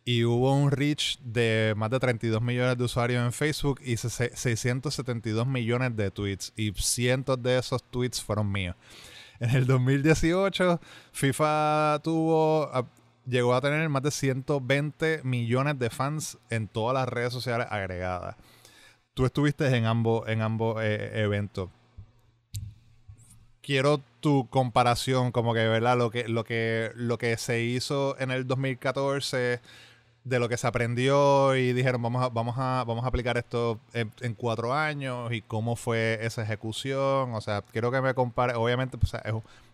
[0.06, 5.46] Y hubo un reach de más de 32 millones de usuarios en Facebook y 672
[5.46, 6.54] millones de tweets.
[6.56, 8.78] Y cientos de esos tweets fueron míos.
[9.42, 10.80] En el 2018,
[11.12, 12.72] FIFA tuvo,
[13.28, 18.38] llegó a tener más de 120 millones de fans en todas las redes sociales agregadas.
[19.14, 21.70] Tú estuviste en ambos, en ambos eh, eventos.
[23.66, 25.98] Quiero tu comparación, como que, ¿verdad?
[25.98, 29.60] Lo que, lo que, lo que se hizo en el 2014
[30.24, 33.80] de lo que se aprendió y dijeron vamos a, vamos a, vamos a aplicar esto
[33.94, 37.34] en, cuatro años y cómo fue esa ejecución.
[37.34, 39.34] O sea, quiero que me compare, obviamente pues, es,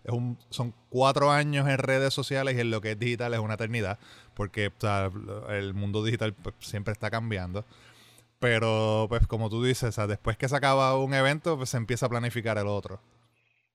[0.10, 3.56] un, son cuatro años en redes sociales y en lo que es digital es una
[3.56, 4.00] eternidad,
[4.36, 4.72] porque
[5.50, 7.66] el mundo digital pues, siempre está cambiando.
[8.40, 12.10] Pero pues como tú dices, después que se acaba un evento, pues se empieza a
[12.10, 13.02] planificar el otro.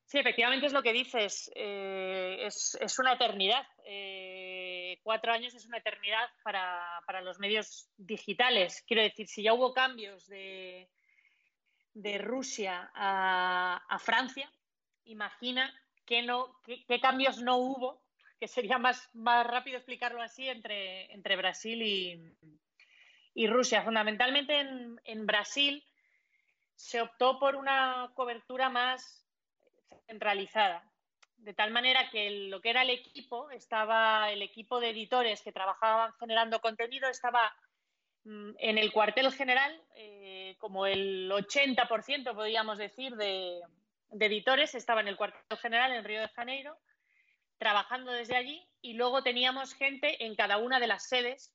[0.07, 1.51] Sí, efectivamente es lo que dices.
[1.57, 3.67] Eh, es, es, una eternidad.
[3.85, 8.85] Eh, cuatro años es una eternidad para, para, los medios digitales.
[8.87, 10.89] Quiero decir, si ya hubo cambios de,
[11.93, 14.49] de Rusia a, a, Francia,
[15.07, 15.75] imagina
[16.07, 18.01] qué, no, qué, cambios no hubo,
[18.39, 22.33] que sería más, más rápido explicarlo así, entre, entre Brasil y,
[23.35, 23.83] y Rusia.
[23.83, 25.85] Fundamentalmente en, en Brasil
[26.77, 29.26] se optó por una cobertura más
[30.07, 30.85] centralizada.
[31.37, 35.53] De tal manera que lo que era el equipo, estaba el equipo de editores que
[35.53, 37.55] trabajaban generando contenido, estaba
[38.25, 43.61] mm, en el cuartel general, eh, como el 80%, podríamos decir, de,
[44.11, 46.79] de editores, estaba en el cuartel general en Río de Janeiro,
[47.59, 51.53] trabajando desde allí, y luego teníamos gente en cada una de las sedes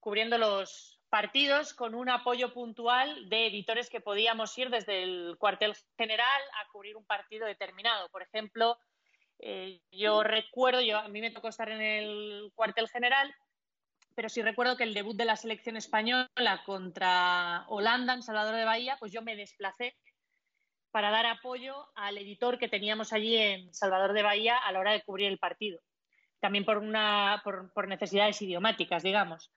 [0.00, 5.76] cubriendo los, partidos con un apoyo puntual de editores que podíamos ir desde el cuartel
[5.98, 8.08] general a cubrir un partido determinado.
[8.08, 8.78] Por ejemplo,
[9.38, 13.30] eh, yo recuerdo, yo, a mí me tocó estar en el cuartel general,
[14.14, 18.64] pero sí recuerdo que el debut de la selección española contra Holanda en Salvador de
[18.64, 19.94] Bahía, pues yo me desplacé
[20.92, 24.92] para dar apoyo al editor que teníamos allí en Salvador de Bahía a la hora
[24.92, 25.78] de cubrir el partido.
[26.40, 29.52] También por, una, por necesidades idiomáticas, digamos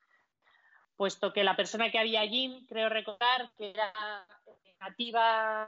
[0.95, 3.93] puesto que la persona que había allí, creo recordar que era
[4.79, 5.67] nativa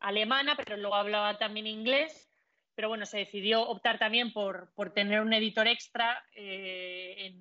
[0.00, 2.30] alemana, pero luego hablaba también inglés,
[2.74, 7.34] pero bueno, se decidió optar también por, tener un editor extra eh,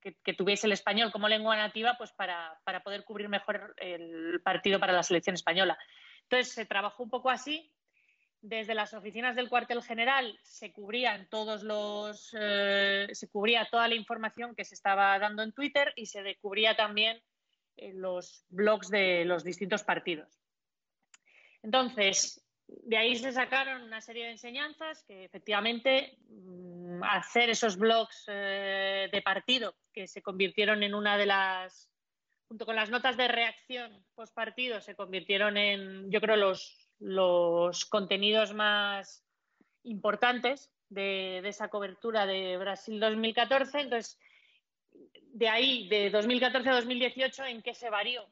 [0.00, 4.80] que, tuviese el español como lengua nativa, pues para, para poder cubrir mejor el partido
[4.80, 5.78] para la selección española.
[6.22, 7.70] Entonces se trabajó un poco así
[8.40, 13.96] desde las oficinas del cuartel general se cubrían todos los eh, se cubría toda la
[13.96, 17.20] información que se estaba dando en Twitter y se cubría también
[17.76, 20.40] en los blogs de los distintos partidos.
[21.62, 28.24] Entonces, de ahí se sacaron una serie de enseñanzas que efectivamente mm, hacer esos blogs
[28.28, 31.90] eh, de partido que se convirtieron en una de las
[32.46, 37.84] junto con las notas de reacción post partido se convirtieron en yo creo los los
[37.84, 39.24] contenidos más
[39.84, 43.80] importantes de, esa cobertura de Brasil 2014.
[43.80, 44.18] Entonces,
[45.32, 48.26] de ahí, de 2014 a 2018, ¿en qué se varió?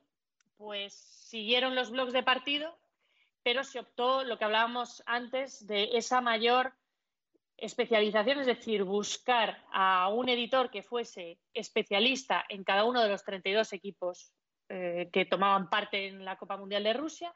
[0.56, 2.76] Pues siguieron los blogs de partido,
[3.42, 6.72] pero se optó lo que hablábamos antes de esa mayor
[7.58, 13.24] especialización, es decir, buscar a un editor que fuese especialista en cada uno de los
[13.24, 14.32] 32 equipos
[14.68, 17.34] eh, que tomaban parte en la Copa Mundial de Rusia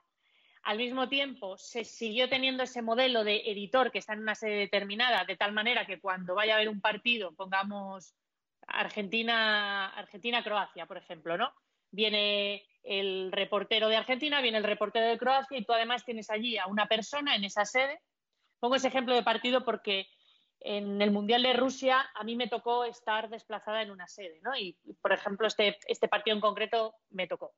[0.62, 4.57] al mismo tiempo, se siguió teniendo ese modelo de editor que está en una sede
[4.57, 8.14] determinada, de tal manera que cuando vaya a haber un partido, pongamos
[8.66, 11.53] Argentina, Argentina-Croacia, por ejemplo, ¿no?
[11.90, 16.57] Viene el reportero de Argentina, viene el reportero de Croacia y tú además tienes allí
[16.59, 18.01] a una persona en esa sede.
[18.59, 20.07] Pongo ese ejemplo de partido porque
[20.61, 24.57] en el Mundial de Rusia a mí me tocó estar desplazada en una sede, ¿no?
[24.57, 27.53] Y, por ejemplo, este, este partido en concreto me tocó.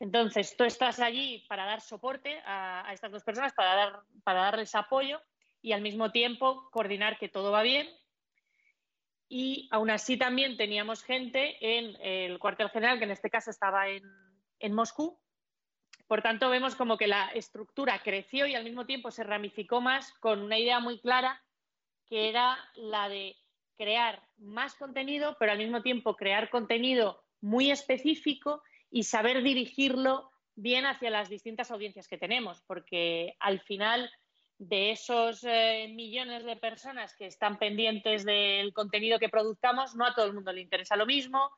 [0.00, 4.74] Entonces, tú estás allí para dar soporte a, estas dos personas, para, dar, para darles
[4.74, 5.20] apoyo
[5.60, 7.86] y al mismo tiempo coordinar que todo va bien.
[9.28, 13.88] Y aún así también teníamos gente en el cuartel general, que en este caso estaba
[13.88, 14.02] en,
[14.58, 15.20] en Moscú.
[16.06, 20.12] Por tanto, vemos como que la estructura creció y al mismo tiempo se ramificó más
[20.14, 21.44] con una idea muy clara,
[22.06, 23.36] que era la de
[23.76, 30.86] crear más contenido, pero al mismo tiempo crear contenido muy específico y saber dirigirlo bien
[30.86, 34.10] hacia las distintas audiencias que tenemos, porque al final
[34.58, 40.14] de esos eh, millones de personas que están pendientes del contenido que produzcamos, no a
[40.14, 41.50] todo el mundo le interesa lo mismo,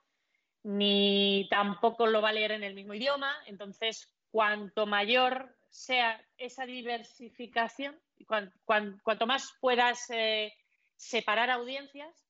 [0.62, 3.34] ni tampoco lo va a leer en el mismo idioma.
[3.46, 7.98] Entonces, cuanto mayor sea esa diversificación,
[8.64, 10.52] cuanto más puedas eh,
[10.96, 12.28] separar audiencias,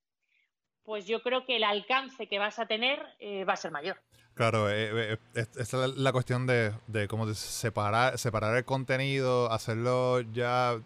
[0.85, 4.01] pues yo creo que el alcance que vas a tener eh, va a ser mayor.
[4.35, 6.73] Claro, eh, esta es la, cuestión de,
[7.09, 10.81] cómo separar, separar el contenido, hacerlo ya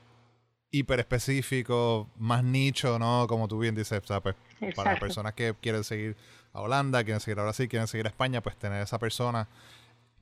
[0.73, 3.27] hiper específico, más nicho, ¿no?
[3.29, 4.35] Como tú bien dices, pues,
[4.75, 6.17] para personas que quieren seguir
[6.53, 9.49] a Holanda, quieren seguir a Brasil, quieren seguir a España, pues tener esa persona.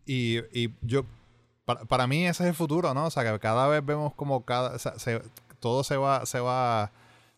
[0.05, 1.07] Y, y yo,
[1.65, 3.07] para, mí ese es el futuro, ¿no?
[3.07, 4.77] O sea, que cada vez vemos como cada,
[5.61, 6.91] todo se va, se va,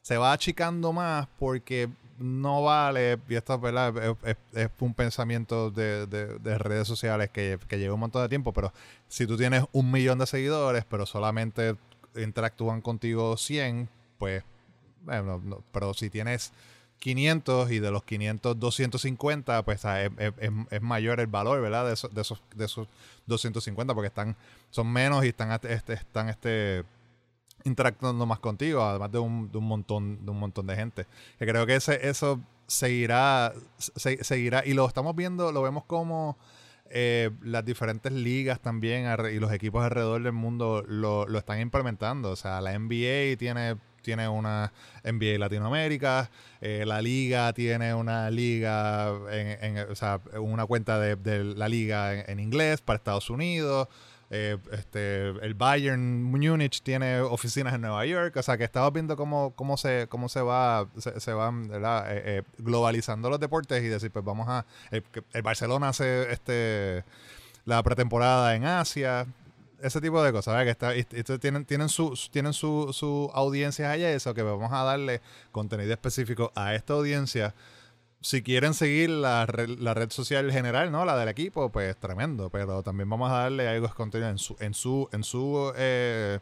[0.03, 4.17] se va achicando más porque no vale, y esto ¿verdad?
[4.53, 8.73] Es, un pensamiento de, de, redes sociales que, que, lleva un montón de tiempo, pero
[9.09, 11.77] si tú tienes un millón de seguidores, pero solamente
[12.17, 14.43] interactúan contigo 100, pues,
[15.05, 16.53] bueno, pero si tienes
[16.99, 20.11] 500 y de los 500 250, pues es,
[20.71, 21.87] es, mayor el valor, ¿verdad?
[21.87, 22.89] De esos, de esos, de esos
[23.27, 24.37] 250 porque están
[24.71, 26.85] son menos y están este, están este
[27.67, 31.07] interactuando más contigo, además de un, de un montón de un montón de gente.
[31.39, 36.37] Creo que ese, eso seguirá seguirá y lo estamos viendo, lo vemos como
[36.91, 42.31] eh, las diferentes ligas también y los equipos alrededor del mundo lo, lo están implementando.
[42.31, 43.77] O sea, la NBA tiene
[44.07, 51.01] tiene una NBA Latinoamérica, eh, la liga tiene una liga, en, o sea, una cuenta
[51.01, 53.89] de, la liga en, inglés para Estados Unidos.
[54.29, 59.17] Eh, este, el Bayern Múnich tiene oficinas en Nueva York, o sea que estamos viendo
[59.17, 64.25] cómo, cómo se cómo se va se, van eh, globalizando los deportes y decir pues
[64.25, 67.05] vamos a el, el Barcelona hace este
[67.67, 69.27] la pretemporada en Asia
[69.83, 70.95] ese tipo de cosas, ¿verdad?
[70.95, 75.21] Que está, tienen, tienen su, tienen su, su audiencia allá, eso que vamos a darle
[75.53, 77.55] contenido específico a esta audiencia.
[78.21, 81.05] Si quieren seguir la red, la red social general, ¿no?
[81.05, 82.51] La del equipo, pues tremendo.
[82.51, 86.41] Pero también vamos a darle algo de contenido en su, en su, en su, eh,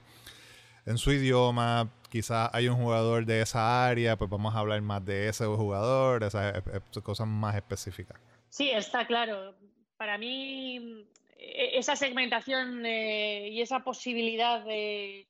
[0.86, 1.90] en su idioma.
[2.10, 6.22] Quizás hay un jugador de esa área, pues vamos a hablar más de ese jugador,
[6.22, 6.62] esas
[7.02, 8.18] cosas más específicas.
[8.48, 9.54] Sí, está claro.
[9.96, 11.06] Para mí
[11.44, 15.26] e-, esa segmentación eh, y esa posibilidad de,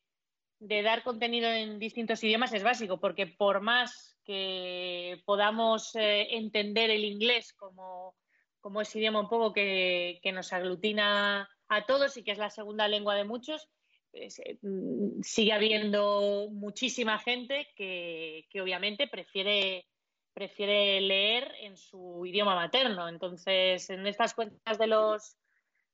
[0.60, 7.04] dar contenido en distintos idiomas es básico, porque por más que podamos eh, entender el
[7.04, 8.16] inglés como,
[8.60, 12.88] como ese idioma un poco que, nos aglutina a todos y que es la segunda
[12.88, 13.68] lengua de muchos,
[14.12, 14.28] eh,
[14.62, 19.86] mm, sigue habiendo muchísima gente que, que obviamente prefiere
[20.32, 23.08] prefiere leer en su idioma materno.
[23.08, 25.36] Entonces, en estas cuentas de los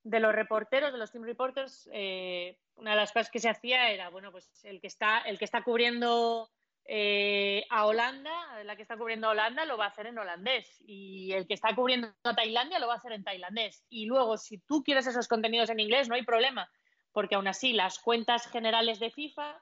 [0.02, 3.90] de los reporteros, de los team reporters, eh, una de las cosas que se hacía
[3.90, 6.50] era, bueno, pues el que está, el que está cubriendo
[6.92, 10.66] eh, a Holanda, la que está cubriendo a Holanda lo va a hacer en holandés
[10.80, 13.84] y el que está cubriendo a Tailandia lo va a hacer en tailandés.
[13.88, 16.68] Y luego, si tú quieres esos contenidos en inglés, no hay problema,
[17.12, 19.56] porque aún así las cuentas generales de FIFA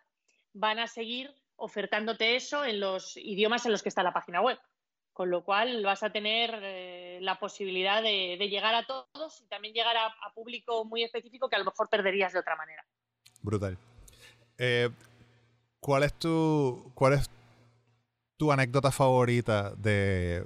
[0.54, 4.58] van a seguir ofertándote eso en los idiomas en los que está la página web
[5.12, 9.74] con lo cual vas a tener eh, la posibilidad de, llegar a todos y también
[9.74, 12.86] llegar a, público muy específico que a lo mejor perderías de otra manera.
[13.42, 13.76] Brutal.
[14.56, 14.88] Eh,
[15.88, 17.30] ¿Cuál es tu cuál es
[18.36, 20.44] tu anécdota favorita de,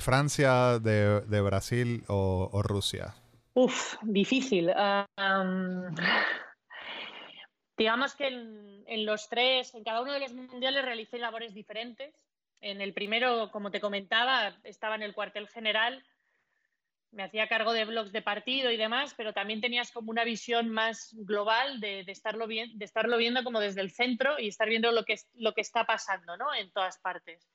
[0.00, 3.14] Francia, de, Brasil o, Rusia?
[3.52, 4.68] Uf, difícil.
[7.76, 12.14] digamos que en, en, los tres, en cada uno de los mundiales realicé labores diferentes.
[12.62, 16.02] En el primero, como te comentaba, estaba en el cuartel general,
[17.16, 20.68] me hacía cargo de blogs de partido y demás, pero también tenías como una visión
[20.68, 25.04] más global de, estarlo, de estarlo viendo como desde el centro y estar viendo lo
[25.04, 25.16] que,
[25.56, 26.54] está pasando ¿no?
[26.54, 27.48] en todas partes.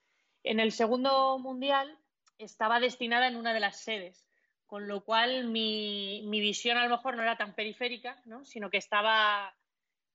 [0.44, 1.96] En el segundo mundial
[2.40, 4.28] estaba destinada en una de las sedes,
[4.66, 8.44] con lo cual mi, mi visión a lo mejor no era tan periférica, ¿no?
[8.44, 9.56] sino que estaba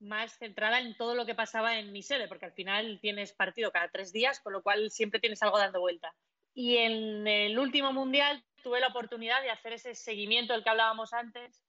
[0.01, 3.71] más centrada en todo lo que pasaba en mi sede, porque al final tienes partido
[3.71, 6.17] cada tres días, con lo cual siempre tienes algo dando vuelta.
[6.53, 11.13] Y en el último mundial tuve la oportunidad de hacer ese seguimiento del que hablábamos
[11.13, 11.63] antes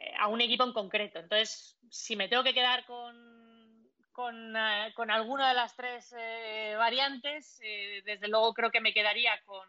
[0.00, 1.18] eh, a un equipo en concreto.
[1.18, 7.58] Entonces, si me tengo que quedar con, con, eh, alguna de las tres eh, variantes,
[8.04, 9.66] desde luego creo que me quedaría con,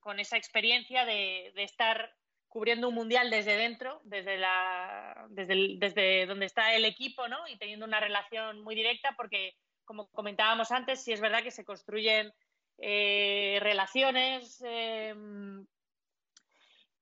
[0.00, 2.14] con esa experiencia de, de estar
[2.48, 7.46] cubriendo un mundial desde dentro, desde, la, desde, desde donde está el equipo, ¿no?
[7.46, 9.54] Y teniendo una relación muy directa, porque,
[9.84, 12.32] como comentábamos antes, sí es verdad que se construyen
[12.80, 14.62] relaciones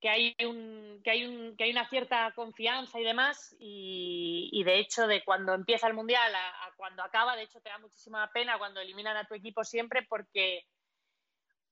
[0.07, 4.79] que hay un, que hay un, que hay una cierta confianza y demás y, de
[4.79, 8.57] hecho de cuando empieza el mundial a, cuando acaba de hecho te da muchísima pena
[8.57, 10.65] cuando eliminan a tu equipo siempre porque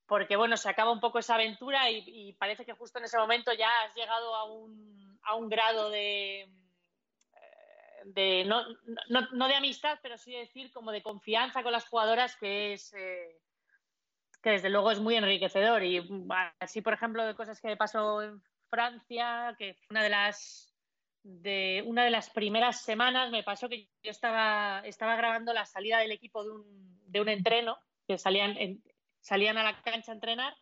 [0.05, 3.53] porque bueno se acaba un poco esa aventura y, parece que justo en ese momento
[3.53, 6.49] ya has llegado a un, a un grado de, eh,
[8.03, 8.65] de no,
[9.07, 12.93] no, no, de amistad pero sí decir como de confianza con las jugadoras que es
[12.95, 13.39] eh,
[14.45, 15.83] que desde luego es muy enriquecedor.
[15.83, 16.29] Y mm,
[16.59, 20.71] así, por ejemplo, de cosas que pasó en Francia, que una de las
[21.23, 25.97] de una de las primeras semanas me pasó que yo estaba, estaba grabando la salida
[25.97, 28.55] del equipo de un, de un entreno, que salían,
[29.19, 30.55] salían a la cancha a entrenar,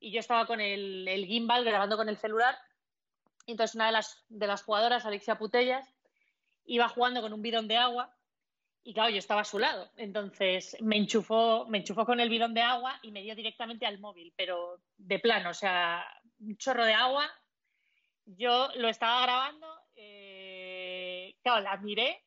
[0.00, 2.58] y yo estaba con el, el gimbal grabando con el celular.
[3.46, 5.94] Entonces una de las, de las jugadoras, Alexia Putellas,
[6.64, 8.17] iba jugando con un bidón de agua
[8.84, 9.90] y claro, yo estaba a su lado.
[9.96, 13.98] Entonces me enchufó, me enchufó con el bidón de agua y me dio directamente al
[13.98, 16.06] móvil, pero de plano, o sea,
[16.40, 17.30] un chorro de agua.
[18.24, 19.66] Yo lo estaba grabando,
[19.96, 22.22] eh, claro, la miré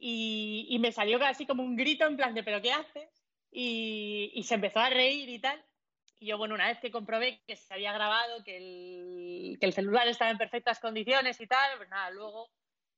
[0.00, 3.10] y, me salió casi como un grito en plan de, ¿pero qué haces?
[3.50, 5.62] Y, se empezó a reír y tal.
[6.18, 9.72] Y yo, bueno, una vez que comprobé que se había grabado, que el, que el
[9.72, 12.50] celular estaba en perfectas condiciones y tal, pues nada, luego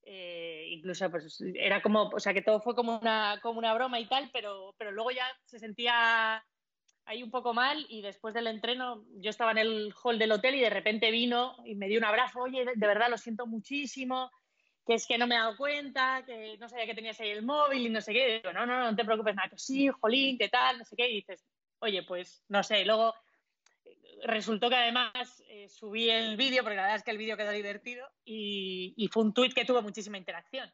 [0.05, 4.01] eh, incluso pues era como, o sea que todo fue como una, como una broma
[4.01, 6.45] y tal, pero, pero luego ya se sentía
[7.05, 10.55] ahí un poco mal y después del entreno yo estaba en el hall del hotel
[10.57, 14.31] y de repente vino y me dio un abrazo, oye, de, verdad lo siento muchísimo,
[14.87, 17.45] que es que no me he dado cuenta, que no sabía que tenías ahí el
[17.45, 20.39] móvil y no sé qué, digo, no, no, no te preocupes nada, que sí, jolín,
[20.39, 21.45] qué tal, no sé qué, y dices,
[21.79, 23.15] oye, pues no sé, luego
[24.25, 27.51] resultó que además eh, subí el vídeo, porque la verdad es que el vídeo quedó
[27.51, 30.71] divertido y, fue un tuit que tuvo muchísima interacción.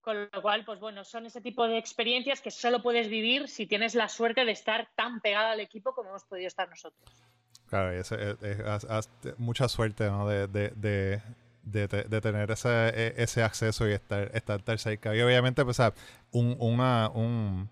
[0.00, 3.66] Con lo cual, pues bueno, son ese tipo de experiencias que solo puedes vivir si
[3.66, 7.24] tienes la suerte de estar tan pegado al equipo como hemos podido estar nosotros.
[7.68, 8.12] Claro, es,
[9.38, 10.28] mucha suerte ¿no?
[10.28, 11.22] de, de,
[11.64, 15.16] de, tener ese, e, ese acceso y estar, estar cerca.
[15.16, 15.78] Y obviamente, pues,
[16.32, 17.70] un, un,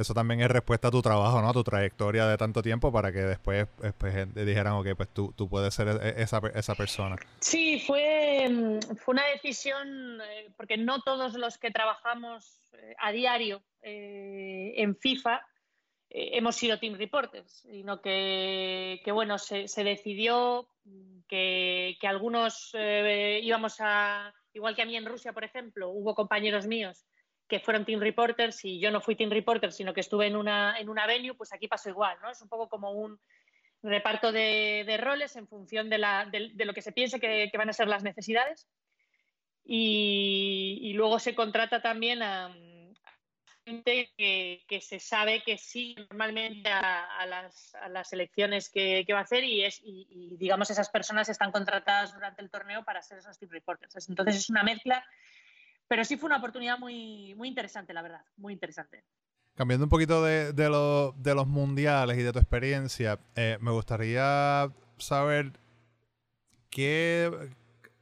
[0.00, 1.48] eso también es respuesta a tu trabajo, ¿no?
[1.48, 5.48] A tu trayectoria de tanto tiempo para que después, pues, dijeran, ok, pues tú, tú
[5.48, 7.16] puedes ser e-, esa, esa persona.
[7.40, 13.12] Sí, fue, mm, fue una decisión, eh, porque no todos los que trabajamos eh, a
[13.12, 15.40] diario eh, en FIFA
[16.12, 20.68] hemos sido team reporters, sino que, que bueno, se, se decidió
[21.28, 26.66] que, que algunos íbamos a, igual que a mí en Rusia, por ejemplo, hubo compañeros
[26.66, 27.06] míos
[27.50, 30.78] que fueron team reporters y yo no fui team reporter, sino que estuve en una,
[30.78, 32.30] en una venue, pues aquí pasó igual, ¿no?
[32.30, 33.20] Es un poco como un
[33.82, 37.74] reparto de, roles en función de, la, de, lo que se piense que, van a
[37.74, 38.68] ser las necesidades.
[39.64, 42.54] Y, luego se contrata también a,
[43.64, 49.22] gente que, se sabe que sí normalmente a, las, a las, elecciones que, va a
[49.22, 53.38] hacer y, es, y, digamos esas personas están contratadas durante el torneo para ser esos
[53.38, 54.08] team reporters.
[54.08, 55.04] Entonces es una mezcla
[55.90, 59.02] pero sí fue una oportunidad muy, muy interesante, la verdad, muy interesante.
[59.56, 60.68] Cambiando un poquito de, de,
[61.34, 65.50] los mundiales y de tu experiencia, eh, me gustaría saber
[66.70, 67.32] qué,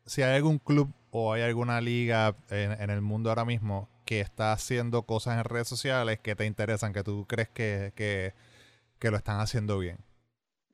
[0.05, 4.53] si hay algún club o hay alguna liga en, el mundo ahora mismo que está
[4.53, 9.41] haciendo cosas en redes sociales que te interesan, que tú crees que, que lo están
[9.41, 9.97] haciendo bien.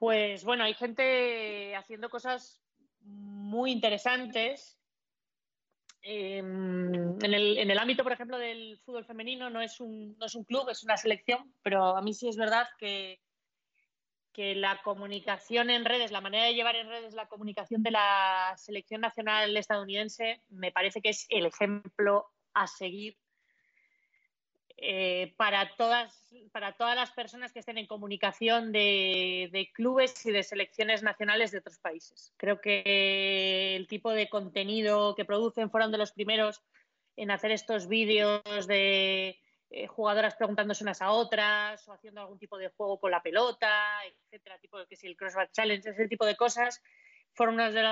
[0.00, 2.60] Pues bueno, hay gente haciendo cosas
[3.02, 4.80] muy interesantes
[6.06, 10.26] Em, en, el, en, el, ámbito, por ejemplo, del fútbol femenino no es, un, no
[10.26, 13.22] es un club, es una selección, pero a mí sí es verdad que,
[14.30, 18.52] que la comunicación en redes, la manera de llevar en redes la comunicación de la
[18.58, 23.16] selección nacional estadounidense, me parece que es el ejemplo a seguir
[24.76, 30.42] eh, para, todas, para todas las personas que estén en comunicación de, clubes y de
[30.42, 32.32] selecciones nacionales de otros países.
[32.36, 36.60] Creo que el tipo de contenido que producen fueron de los primeros
[37.16, 39.38] en hacer estos vídeos de
[39.70, 44.04] eh, jugadoras preguntándose unas a otras o haciendo algún tipo de juego con la pelota,
[44.04, 46.82] etcétera, tipo que si el crossback challenge, ese tipo de cosas
[47.32, 47.82] fueron unas de,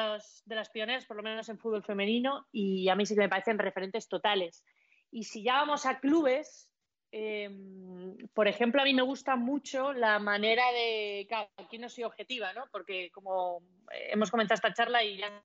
[0.46, 3.28] de las pioneras, por lo menos en fútbol femenino, y a mí sí que me
[3.28, 4.64] parecen referentes totales.
[5.12, 6.71] Y si ya vamos a clubes,
[7.14, 11.26] Em, por ejemplo, a mí me gusta mucho la manera de.
[11.28, 12.64] Claro, aquí no soy objetiva, ¿no?
[12.72, 13.62] Porque como
[14.10, 15.44] hemos comenzado esta charla y ya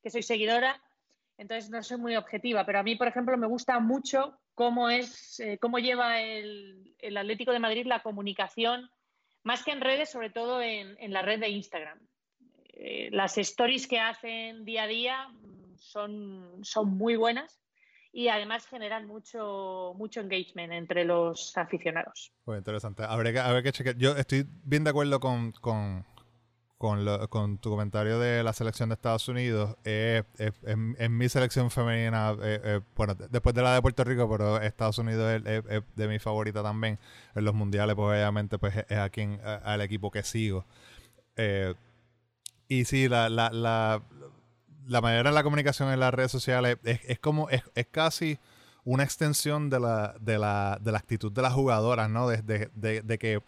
[0.00, 0.80] que soy seguidora,
[1.38, 2.64] entonces no soy muy objetiva.
[2.64, 7.50] Pero a mí, por ejemplo, me gusta mucho cómo es, eh, cómo lleva el, Atlético
[7.50, 8.88] de Madrid la comunicación,
[9.42, 11.98] más que en redes, sobre todo en, la red de Instagram.
[12.74, 15.28] Eh, las stories que hacen día a día
[15.76, 17.60] son, son muy buenas
[18.12, 22.32] y además generan mucho, mucho engagement entre los aficionados.
[22.44, 23.04] Pues interesante.
[23.04, 23.96] Habrá que, que chequear.
[23.96, 26.04] Yo estoy bien de acuerdo con, con,
[27.58, 30.24] tu comentario de la selección de Estados Unidos, es,
[31.10, 35.42] mi selección femenina, eh, eh, bueno, después de la de Puerto Rico, pero Estados Unidos
[35.44, 36.98] es, de mi favorita también.
[37.34, 40.64] En los mundiales, pues obviamente, pues es a quien, al equipo que sigo.
[41.36, 41.74] Eh,
[42.66, 44.02] y sí, la, la, la,
[44.90, 47.62] la manera de la comunicación en las redes sociales es, como, es,
[47.92, 48.40] casi
[48.82, 52.28] una extensión de la, de la, de la actitud de las jugadoras, ¿no?
[52.28, 52.42] de,
[52.74, 53.40] de que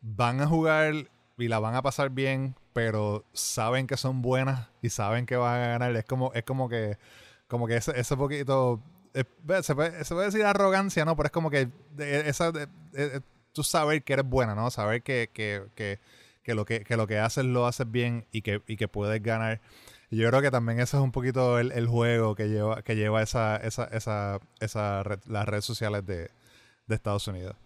[0.00, 0.94] van a jugar
[1.36, 5.62] y la van a pasar bien, pero saben que son buenas y saben que van
[5.62, 5.94] a ganar.
[5.94, 6.98] Es como, es como que,
[7.46, 8.82] como que ese, ese poquito,
[9.62, 9.92] se, puede,
[10.24, 11.14] decir arrogancia, ¿no?
[11.14, 11.68] Pero es como que
[11.98, 12.52] esa,
[13.52, 14.68] tú saber que eres buena, ¿no?
[14.72, 16.00] Saber que, que, que,
[16.42, 19.22] que lo que, que lo que haces lo haces bien y que, y que puedes
[19.22, 19.60] ganar.
[20.10, 23.22] Yo creo que también ese es un poquito el, el juego que lleva, que lleva
[23.22, 26.30] esa, esa, esa, esa las redes sociales de,
[26.86, 27.56] de Estados Unidos.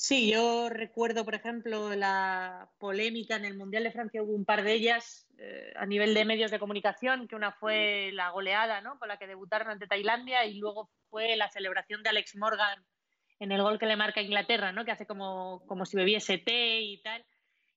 [0.00, 4.62] Sí, yo recuerdo, por ejemplo, la polémica en el Mundial de Francia, hubo un par
[4.62, 8.96] de ellas eh, a nivel de medios de comunicación, que una fue la goleada ¿no?
[9.00, 12.84] con la que debutaron ante Tailandia y luego fue la celebración de Alex Morgan
[13.40, 14.84] en el gol que le marca Inglaterra, ¿no?
[14.84, 17.24] que hace como, como si bebiese té y tal.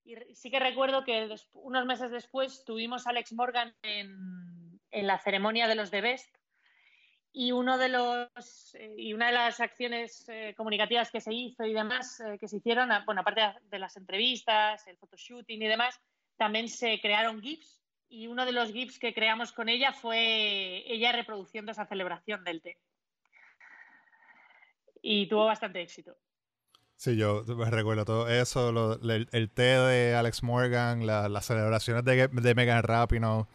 [0.03, 5.19] Y sí que recuerdo que unos meses después tuvimos a Alex Morgan en, en la
[5.19, 6.35] ceremonia de los de Best
[7.33, 11.63] y, uno de los, eh, y una de las acciones eh, comunicativas que se hizo
[11.63, 15.99] y demás, eh, que se hicieron, bueno, aparte de las entrevistas, el photoshooting y demás,
[16.35, 17.81] también se crearon GIFs.
[18.09, 22.61] Y uno de los GIFs que creamos con ella fue ella reproduciendo esa celebración del
[22.61, 22.77] té.
[25.01, 26.17] Y tuvo bastante éxito.
[27.01, 32.83] Sí, yo recuerdo todo eso, el, té de Alex Morgan, las celebraciones de, de Megan
[32.83, 33.47] Rapinoe,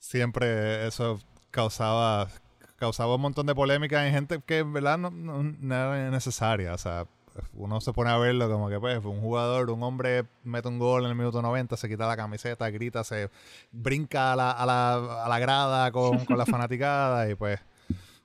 [0.00, 1.20] siempre eso
[1.52, 2.26] causaba
[2.74, 6.74] causaba un montón de polémica en gente que en verdad no, no, era necesaria.
[6.74, 7.06] O sea,
[7.52, 11.04] uno se pone a verlo como que pues un jugador, un hombre mete un gol
[11.04, 13.30] en el minuto 90, se quita la camiseta, grita, se
[13.70, 17.60] brinca a la, a la, a la grada con, con la fanaticada y pues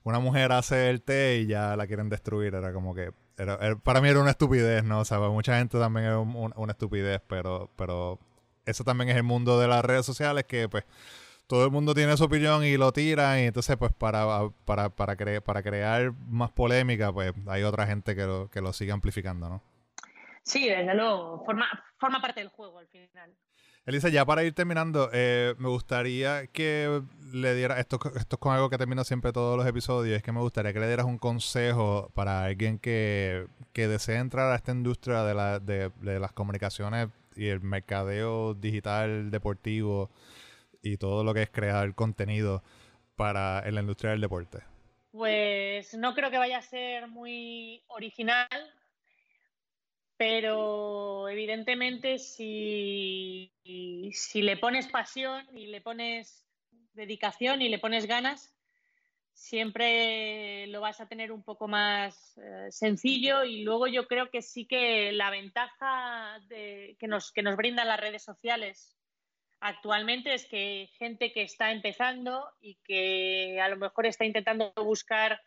[0.01, 2.55] una mujer hace el té y ya la quieren destruir.
[2.55, 4.99] Era como que era, para mí era una estupidez, ¿no?
[4.99, 8.19] O sea, para mucha gente también es una estupidez, pero, pero
[8.65, 10.83] eso también es el mundo de las redes sociales que pues
[11.47, 15.15] todo el mundo tiene su opinión y lo tira y entonces pues para, para, para,
[15.15, 19.63] para crear más polémica pues hay otra gente que lo, que lo sigue amplificando, ¿no?
[20.43, 21.67] Sí, desde luego, forma,
[21.97, 23.35] forma parte del juego al final.
[23.89, 27.01] Elisa, ya para ir terminando, eh, me gustaría que
[27.33, 30.31] le dieras, esto, esto es con algo que termino siempre todos los episodios, es que
[30.31, 34.73] me gustaría que le dieras un consejo para alguien que, que desee entrar a esta
[34.73, 40.11] industria de, la, de, de las comunicaciones y el mercadeo digital deportivo
[40.83, 42.61] y todo lo que es crear contenido
[43.15, 44.59] para en la industria del deporte?
[45.11, 48.47] Pues no creo que vaya a ser muy original,
[50.19, 53.53] pero evidentemente si,
[54.11, 56.45] si le pones pasión y le pones
[56.91, 58.53] dedicación y le pones ganas,
[59.31, 64.41] siempre lo vas a tener un poco más eh, sencillo y luego yo creo que
[64.41, 68.97] sí que la ventaja que, nos, que nos brindan las redes sociales
[69.61, 75.39] actualmente es que gente que está empezando y que a lo mejor está intentando buscar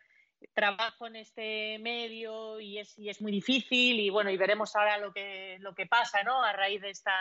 [0.53, 4.97] trabajo en este medio y es, y es muy difícil y bueno, y veremos ahora
[4.97, 6.43] lo que, lo que pasa ¿no?
[6.43, 7.13] a raíz de esta,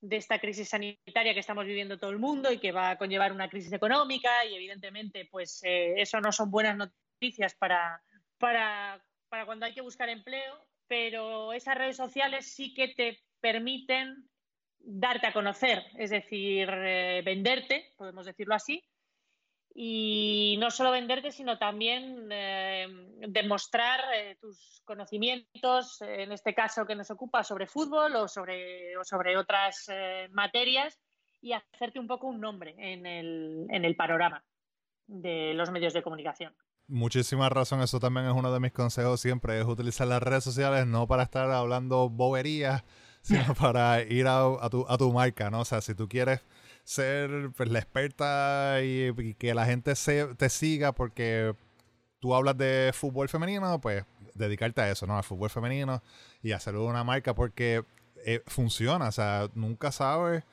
[0.00, 3.32] de esta crisis sanitaria que estamos viviendo todo el mundo y que va a conllevar
[3.32, 8.02] una crisis económica y evidentemente pues eh, eso no son buenas noticias para,
[8.38, 14.28] para, para cuando hay que buscar empleo, pero esas redes sociales sí que te permiten
[14.78, 18.84] darte a conocer, es decir, eh, venderte, podemos decirlo así,
[19.78, 22.86] y no solo venderte, sino también eh,
[23.28, 29.04] demostrar eh, tus conocimientos, en este caso que nos ocupa sobre fútbol o sobre, o
[29.04, 29.86] sobre otras
[30.30, 30.98] materias,
[31.42, 34.42] y hacerte un poco un nombre en el, en el panorama
[35.06, 36.54] de los medios de comunicación.
[36.88, 40.86] Muchísima razón, eso también es uno de mis consejos siempre, es utilizar las redes sociales
[40.86, 42.84] no para estar hablando boberías,
[43.22, 45.60] sino para ir a, tu, a tu marca, ¿no?
[45.60, 46.42] O sea, si tú quieres
[46.86, 49.94] ser pues, la experta y, que la gente
[50.36, 51.54] te siga porque
[52.20, 55.16] tú hablas de fútbol femenino, pues dedicarte a eso, ¿no?
[55.18, 56.02] Al fútbol femenino
[56.42, 57.84] y hacerlo una marca porque
[58.24, 60.44] eh, funciona, o sea, nunca sabes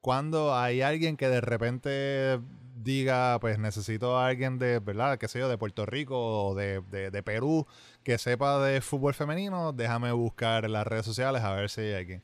[0.00, 2.40] cuando hay alguien que de repente
[2.76, 5.18] diga, pues necesito a alguien de, ¿verdad?
[5.18, 7.66] qué sé yo, de Puerto Rico o de, de, Perú
[8.04, 11.94] que sepa de fútbol femenino, déjame buscar en las redes sociales a ver si hay
[11.94, 12.22] alguien.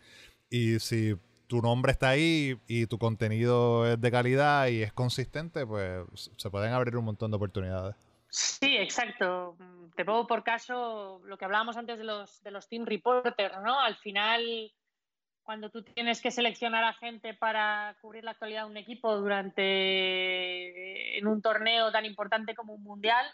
[0.51, 1.17] Y si
[1.53, 6.49] tu nombre está ahí y tu contenido es de calidad y es consistente, pues se
[6.49, 7.95] pueden abrir un montón de oportunidades.
[8.31, 9.55] Sí, exacto.
[9.95, 13.79] Te pongo por caso lo que hablábamos antes de los, de los team reporters, ¿no?
[13.79, 14.73] Al final
[15.43, 21.19] cuando tú tienes que seleccionar a gente para cubrir la actualidad de un equipo durante
[21.19, 23.27] en un torneo tan importante como un mundial,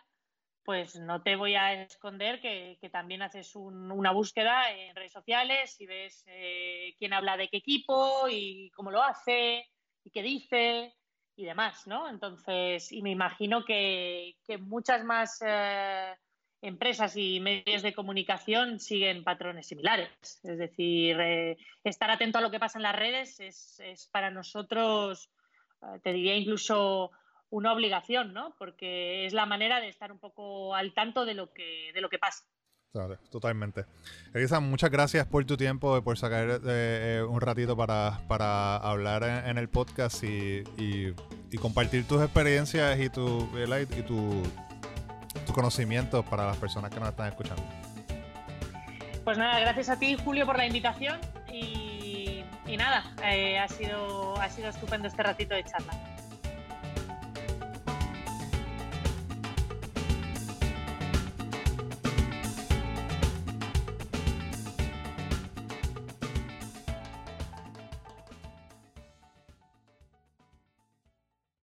[0.69, 5.87] pues no te voy a esconder que, también haces una búsqueda en redes sociales y
[5.87, 9.67] ves eh, quién habla de qué equipo y cómo lo hace
[10.05, 10.95] y qué dice
[11.37, 12.11] y demás, ¿no?
[12.11, 16.15] Entonces, y me imagino que, muchas más eh,
[16.61, 20.11] empresas y medios de comunicación siguen patrones similares.
[20.21, 25.31] Es decir, eh, estar atento a lo que pasa en las redes es, para nosotros,
[25.81, 27.11] eh, te diría incluso
[27.51, 28.55] una obligación, ¿no?
[28.59, 32.09] Porque es la manera de estar un poco al tanto de lo que, de lo
[32.09, 32.45] que pasa.
[33.31, 33.85] Totalmente.
[34.35, 39.69] Elisa, muchas gracias por tu tiempo, por sacar eh, un ratito para, hablar en, el
[39.69, 40.65] podcast y,
[41.61, 44.43] compartir tus experiencias y tu, y tu,
[45.47, 47.63] tu conocimiento para las personas que nos están escuchando.
[49.23, 51.21] Pues nada, gracias a ti, Julio, por la invitación
[51.53, 52.43] y,
[52.77, 55.93] nada, eh, ha, sido, ha sido estupendo este ratito de charla.